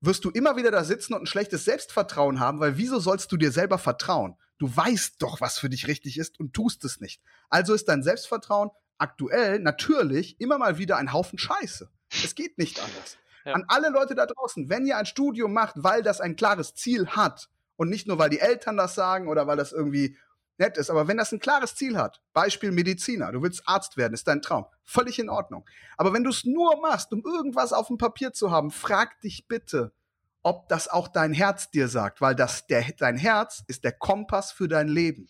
wirst 0.00 0.24
du 0.24 0.30
immer 0.30 0.56
wieder 0.56 0.70
da 0.70 0.84
sitzen 0.84 1.14
und 1.14 1.22
ein 1.22 1.26
schlechtes 1.26 1.64
Selbstvertrauen 1.64 2.40
haben, 2.40 2.60
weil 2.60 2.76
wieso 2.76 2.98
sollst 2.98 3.32
du 3.32 3.36
dir 3.36 3.52
selber 3.52 3.78
vertrauen? 3.78 4.36
Du 4.58 4.74
weißt 4.74 5.20
doch, 5.20 5.40
was 5.40 5.58
für 5.58 5.68
dich 5.68 5.86
richtig 5.86 6.18
ist 6.18 6.38
und 6.40 6.52
tust 6.52 6.84
es 6.84 7.00
nicht. 7.00 7.22
Also 7.48 7.74
ist 7.74 7.88
dein 7.88 8.02
Selbstvertrauen 8.02 8.70
aktuell 8.98 9.60
natürlich 9.60 10.40
immer 10.40 10.58
mal 10.58 10.78
wieder 10.78 10.96
ein 10.96 11.12
Haufen 11.12 11.38
Scheiße. 11.38 11.88
Es 12.24 12.34
geht 12.34 12.58
nicht 12.58 12.80
anders. 12.80 13.18
Ja. 13.44 13.52
An 13.52 13.64
alle 13.68 13.90
Leute 13.90 14.14
da 14.14 14.26
draußen, 14.26 14.68
wenn 14.68 14.86
ihr 14.86 14.96
ein 14.96 15.06
Studium 15.06 15.52
macht, 15.52 15.74
weil 15.76 16.02
das 16.02 16.20
ein 16.20 16.36
klares 16.36 16.74
Ziel 16.74 17.08
hat, 17.08 17.48
und 17.78 17.88
nicht 17.88 18.08
nur, 18.08 18.18
weil 18.18 18.28
die 18.28 18.40
Eltern 18.40 18.76
das 18.76 18.96
sagen 18.96 19.28
oder 19.28 19.46
weil 19.46 19.56
das 19.56 19.72
irgendwie 19.72 20.18
nett 20.58 20.76
ist, 20.76 20.90
aber 20.90 21.08
wenn 21.08 21.16
das 21.16 21.32
ein 21.32 21.38
klares 21.38 21.74
Ziel 21.74 21.96
hat, 21.96 22.20
Beispiel 22.32 22.70
Mediziner, 22.70 23.32
du 23.32 23.42
willst 23.42 23.62
Arzt 23.66 23.96
werden, 23.96 24.14
ist 24.14 24.26
dein 24.26 24.42
Traum, 24.42 24.66
völlig 24.84 25.18
in 25.18 25.30
Ordnung. 25.30 25.64
Aber 25.96 26.12
wenn 26.12 26.24
du 26.24 26.30
es 26.30 26.44
nur 26.44 26.80
machst, 26.80 27.12
um 27.12 27.22
irgendwas 27.24 27.72
auf 27.72 27.88
dem 27.88 27.98
Papier 27.98 28.32
zu 28.32 28.50
haben, 28.50 28.70
frag 28.70 29.20
dich 29.20 29.46
bitte, 29.48 29.92
ob 30.42 30.68
das 30.68 30.88
auch 30.88 31.08
dein 31.08 31.32
Herz 31.32 31.70
dir 31.70 31.88
sagt, 31.88 32.20
weil 32.20 32.34
das, 32.34 32.66
der, 32.66 32.84
dein 32.98 33.16
Herz 33.16 33.62
ist 33.66 33.84
der 33.84 33.92
Kompass 33.92 34.52
für 34.52 34.68
dein 34.68 34.88
Leben. 34.88 35.28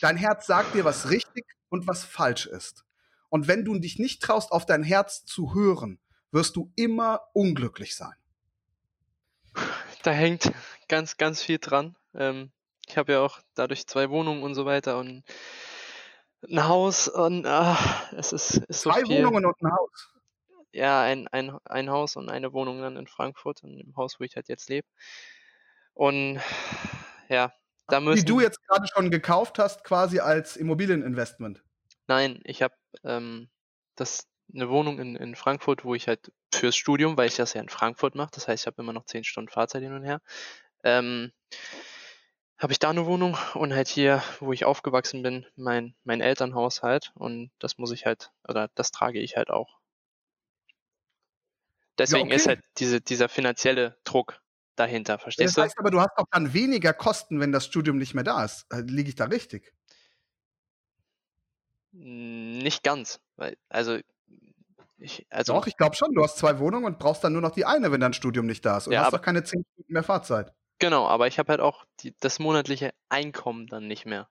Dein 0.00 0.16
Herz 0.16 0.46
sagt 0.46 0.74
dir, 0.74 0.84
was 0.84 1.10
richtig 1.10 1.46
und 1.68 1.86
was 1.86 2.04
falsch 2.04 2.46
ist. 2.46 2.84
Und 3.28 3.48
wenn 3.48 3.64
du 3.64 3.78
dich 3.78 3.98
nicht 3.98 4.22
traust, 4.22 4.52
auf 4.52 4.66
dein 4.66 4.82
Herz 4.82 5.24
zu 5.24 5.54
hören, 5.54 5.98
wirst 6.30 6.56
du 6.56 6.70
immer 6.76 7.22
unglücklich 7.32 7.96
sein. 7.96 8.14
Da 10.02 10.12
hängt 10.12 10.52
ganz, 10.88 11.16
ganz 11.16 11.42
viel 11.42 11.58
dran. 11.58 11.96
Ähm, 12.14 12.52
ich 12.86 12.96
habe 12.96 13.12
ja 13.12 13.20
auch 13.20 13.40
dadurch 13.54 13.86
zwei 13.86 14.10
Wohnungen 14.10 14.42
und 14.42 14.54
so 14.54 14.64
weiter 14.64 14.98
und 14.98 15.24
ein 16.48 16.68
Haus 16.68 17.08
und 17.08 17.46
ah, 17.46 17.78
es 18.16 18.32
ist, 18.32 18.56
ist 18.68 18.82
so 18.82 18.90
Zwei 18.90 19.04
viel. 19.04 19.18
Wohnungen 19.18 19.44
und 19.46 19.62
ein 19.62 19.72
Haus. 19.72 20.12
Ja, 20.72 21.02
ein, 21.02 21.26
ein, 21.28 21.56
ein 21.64 21.90
Haus 21.90 22.16
und 22.16 22.28
eine 22.28 22.52
Wohnung 22.52 22.80
dann 22.80 22.96
in 22.96 23.06
Frankfurt, 23.06 23.62
in 23.62 23.78
dem 23.78 23.96
Haus, 23.96 24.20
wo 24.20 24.24
ich 24.24 24.36
halt 24.36 24.48
jetzt 24.48 24.68
lebe. 24.68 24.86
Und 25.94 26.40
ja, 27.28 27.52
da 27.88 28.00
müssen. 28.00 28.24
Die 28.24 28.30
du 28.30 28.40
jetzt 28.40 28.62
gerade 28.66 28.86
schon 28.86 29.10
gekauft 29.10 29.58
hast, 29.58 29.84
quasi 29.84 30.20
als 30.20 30.56
Immobilieninvestment. 30.56 31.62
Nein, 32.06 32.40
ich 32.44 32.62
habe 32.62 32.74
ähm, 33.04 33.48
das 33.96 34.28
eine 34.54 34.68
Wohnung 34.68 34.98
in, 34.98 35.16
in 35.16 35.34
Frankfurt, 35.34 35.84
wo 35.84 35.94
ich 35.94 36.06
halt 36.06 36.30
fürs 36.52 36.76
Studium, 36.76 37.16
weil 37.16 37.28
ich 37.28 37.36
das 37.36 37.54
ja 37.54 37.60
in 37.60 37.68
Frankfurt 37.68 38.14
mache, 38.14 38.30
das 38.32 38.46
heißt, 38.46 38.62
ich 38.62 38.66
habe 38.66 38.82
immer 38.82 38.92
noch 38.92 39.06
zehn 39.06 39.24
Stunden 39.24 39.50
Fahrzeit 39.50 39.82
hin 39.82 39.94
und 39.94 40.04
her, 40.04 40.20
ähm, 40.84 41.32
habe 42.58 42.72
ich 42.72 42.78
da 42.78 42.90
eine 42.90 43.06
Wohnung 43.06 43.36
und 43.54 43.74
halt 43.74 43.88
hier, 43.88 44.22
wo 44.40 44.52
ich 44.52 44.64
aufgewachsen 44.64 45.22
bin, 45.22 45.46
mein, 45.56 45.94
mein 46.04 46.20
Elternhaus 46.20 46.82
halt 46.82 47.12
und 47.14 47.50
das 47.58 47.78
muss 47.78 47.90
ich 47.92 48.06
halt, 48.06 48.32
oder 48.48 48.70
das 48.74 48.90
trage 48.90 49.20
ich 49.20 49.36
halt 49.36 49.50
auch. 49.50 49.78
Deswegen 51.98 52.28
ja, 52.28 52.34
okay. 52.34 52.36
ist 52.36 52.46
halt 52.46 52.60
diese, 52.78 53.00
dieser 53.00 53.28
finanzielle 53.28 53.96
Druck 54.04 54.40
dahinter, 54.74 55.18
verstehst 55.18 55.56
das 55.56 55.64
heißt 55.64 55.76
du? 55.76 55.80
aber, 55.80 55.90
du 55.90 56.00
hast 56.00 56.16
auch 56.16 56.26
dann 56.30 56.52
weniger 56.52 56.92
Kosten, 56.92 57.40
wenn 57.40 57.52
das 57.52 57.66
Studium 57.66 57.98
nicht 57.98 58.14
mehr 58.14 58.24
da 58.24 58.44
ist. 58.44 58.66
Äh, 58.70 58.80
liege 58.80 59.08
ich 59.08 59.14
da 59.14 59.24
richtig? 59.24 59.72
Nicht 61.92 62.82
ganz, 62.82 63.20
weil, 63.36 63.56
also 63.70 63.98
ich, 64.98 65.26
also 65.30 65.54
Doch, 65.54 65.66
ich 65.66 65.76
glaube 65.76 65.94
schon. 65.94 66.14
Du 66.14 66.22
hast 66.22 66.38
zwei 66.38 66.58
Wohnungen 66.58 66.86
und 66.86 66.98
brauchst 66.98 67.22
dann 67.22 67.32
nur 67.34 67.42
noch 67.42 67.50
die 67.50 67.66
eine, 67.66 67.92
wenn 67.92 68.00
dein 68.00 68.14
Studium 68.14 68.46
nicht 68.46 68.64
da 68.64 68.78
ist. 68.78 68.86
Und 68.86 68.94
ja, 68.94 69.04
hast 69.04 69.12
doch 69.12 69.20
keine 69.20 69.44
zehn 69.44 69.62
Minuten 69.74 69.92
mehr 69.92 70.02
Fahrzeit. 70.02 70.52
Genau, 70.78 71.06
aber 71.06 71.26
ich 71.26 71.38
habe 71.38 71.50
halt 71.50 71.60
auch 71.60 71.86
die, 72.00 72.14
das 72.20 72.38
monatliche 72.38 72.92
Einkommen 73.08 73.66
dann 73.66 73.86
nicht 73.86 74.06
mehr. 74.06 74.28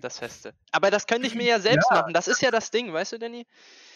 Das 0.00 0.18
Feste. 0.18 0.54
Aber 0.70 0.90
das 0.90 1.06
könnte 1.06 1.26
ich 1.26 1.34
mir 1.34 1.46
ja 1.46 1.58
selbst 1.58 1.88
ja. 1.90 1.98
machen. 1.98 2.12
Das 2.12 2.28
ist 2.28 2.42
ja 2.42 2.50
das 2.50 2.70
Ding, 2.70 2.92
weißt 2.92 3.12
du, 3.12 3.18
Danny? 3.18 3.46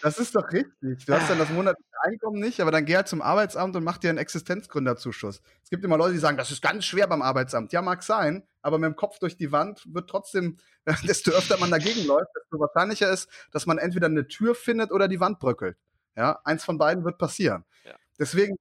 Das 0.03 0.19
ist 0.19 0.35
doch 0.35 0.51
richtig. 0.51 1.05
Du 1.05 1.13
hast 1.13 1.29
dann 1.29 1.39
das 1.39 1.51
monatliche 1.51 1.91
Einkommen 2.03 2.41
nicht, 2.41 2.61
aber 2.61 2.71
dann 2.71 2.85
geh 2.85 2.97
halt 2.97 3.09
zum 3.09 3.21
Arbeitsamt 3.21 3.77
und 3.77 3.85
mach 3.85 3.99
dir 3.99 4.11
einen 4.11 4.19
Existenzgründerzuschuss. 4.19 5.43
Es 5.63 5.71
gibt 5.71 5.85
immer 5.85 5.97
Leute, 5.97 6.15
die 6.15 6.19
sagen, 6.19 6.37
das 6.37 6.51
ist 6.51 6.63
ganz 6.63 6.85
schwer 6.85 7.07
beim 7.07 7.23
Arbeitsamt. 7.23 7.73
Ja, 7.73 7.83
mag 7.83 8.03
sein, 8.03 8.47
aber 8.63 8.79
mit 8.79 8.87
dem 8.87 8.97
Kopf 8.97 9.19
durch 9.19 9.37
die 9.37 9.53
Wand 9.53 9.83
wird 9.93 10.09
trotzdem, 10.09 10.59
desto 11.07 11.33
öfter 11.33 11.59
man 11.59 11.71
dagegen 11.71 12.07
läuft, 12.07 12.31
desto 12.37 12.59
wahrscheinlicher 12.59 13.11
ist, 13.11 13.29
dass 13.51 13.67
man 13.67 13.79
entweder 13.79 14.07
eine 14.07 14.29
Tür 14.29 14.55
findet 14.55 14.93
oder 14.93 15.09
die 15.09 15.21
Wand 15.21 15.39
bröckelt. 15.41 15.77
Ja, 16.17 16.41
eins 16.45 16.65
von 16.65 16.79
beiden 16.79 17.05
wird 17.05 17.19
passieren. 17.19 17.65
Ja. 17.85 17.95
Deswegen, 18.19 18.57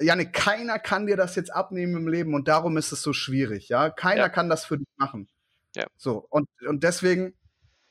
Janik, 0.00 0.32
keiner 0.32 0.78
kann 0.78 1.06
dir 1.06 1.16
das 1.16 1.36
jetzt 1.36 1.52
abnehmen 1.52 1.96
im 1.96 2.08
Leben 2.08 2.34
und 2.34 2.48
darum 2.48 2.76
ist 2.76 2.92
es 2.92 3.02
so 3.02 3.12
schwierig. 3.12 3.68
Ja, 3.68 3.90
keiner 3.90 4.22
ja. 4.22 4.28
kann 4.28 4.48
das 4.48 4.64
für 4.64 4.78
dich 4.78 4.88
machen. 4.96 5.28
Ja. 5.76 5.86
So, 5.96 6.26
und, 6.30 6.48
und 6.66 6.82
deswegen, 6.82 7.34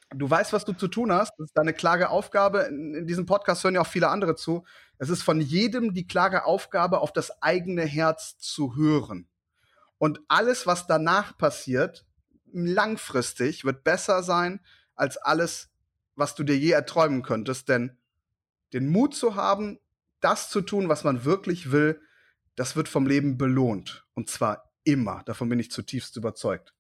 du 0.09 0.29
weißt, 0.29 0.51
was 0.53 0.65
du 0.65 0.73
zu 0.73 0.87
tun 0.87 1.11
hast. 1.11 1.31
Das 1.37 1.45
ist 1.45 1.57
deine 1.57 1.73
klare 1.73 2.09
Aufgabe. 2.09 2.61
In, 2.63 2.93
in, 2.93 3.07
diesem 3.07 3.25
Podcast 3.25 3.63
hören 3.63 3.75
ja 3.75 3.81
auch 3.81 3.87
viele 3.87 4.09
andere 4.09 4.35
zu. 4.35 4.65
Es 4.97 5.09
ist 5.09 5.23
von 5.23 5.39
jedem 5.39 5.93
die 5.93 6.07
klare 6.07 6.45
Aufgabe, 6.45 6.99
auf 6.99 7.13
das 7.13 7.41
eigene 7.41 7.83
Herz 7.83 8.37
zu 8.37 8.75
hören. 8.75 9.27
Und 9.97 10.19
alles, 10.27 10.65
was 10.65 10.87
danach 10.87 11.37
passiert, 11.37 12.05
langfristig 12.51 13.65
wird 13.65 13.83
besser 13.83 14.23
sein 14.23 14.61
als 14.95 15.17
alles, 15.17 15.69
was 16.15 16.35
du 16.35 16.43
dir 16.43 16.57
je 16.57 16.71
erträumen 16.71 17.21
könntest. 17.21 17.69
Denn 17.69 17.97
den 18.73 18.89
Mut 18.89 19.15
zu 19.15 19.35
haben, 19.35 19.79
das 20.21 20.49
zu 20.49 20.61
tun, 20.61 20.89
was 20.89 21.03
man 21.03 21.25
wirklich 21.25 21.71
will, 21.71 22.01
das 22.55 22.75
wird 22.75 22.89
vom 22.89 23.07
Leben 23.07 23.37
belohnt. 23.37 24.05
Und 24.13 24.29
zwar 24.29 24.71
immer. 24.83 25.23
Davon 25.25 25.49
bin 25.49 25.59
ich 25.59 25.71
zutiefst 25.71 26.17
überzeugt. 26.17 26.73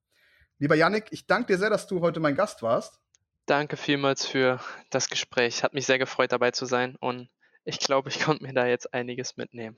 Lieber 0.57 0.75
Yannick, 0.75 1.07
ich 1.11 1.25
danke 1.25 1.53
dir 1.53 1.57
sehr, 1.57 1.69
dass 1.69 1.87
du 1.87 2.01
heute 2.01 2.19
mein 2.19 2.35
Gast 2.35 2.61
warst. 2.61 2.99
Danke 3.45 3.77
vielmals 3.77 4.25
für 4.25 4.59
das 4.89 5.09
Gespräch. 5.09 5.63
Hat 5.63 5.73
mich 5.73 5.85
sehr 5.85 5.97
gefreut, 5.97 6.31
dabei 6.31 6.51
zu 6.51 6.65
sein 6.65 6.95
und 6.99 7.29
ich 7.63 7.79
glaube, 7.79 8.09
ich 8.09 8.19
konnte 8.19 8.43
mir 8.43 8.53
da 8.53 8.67
jetzt 8.67 8.93
einiges 8.93 9.37
mitnehmen. 9.37 9.77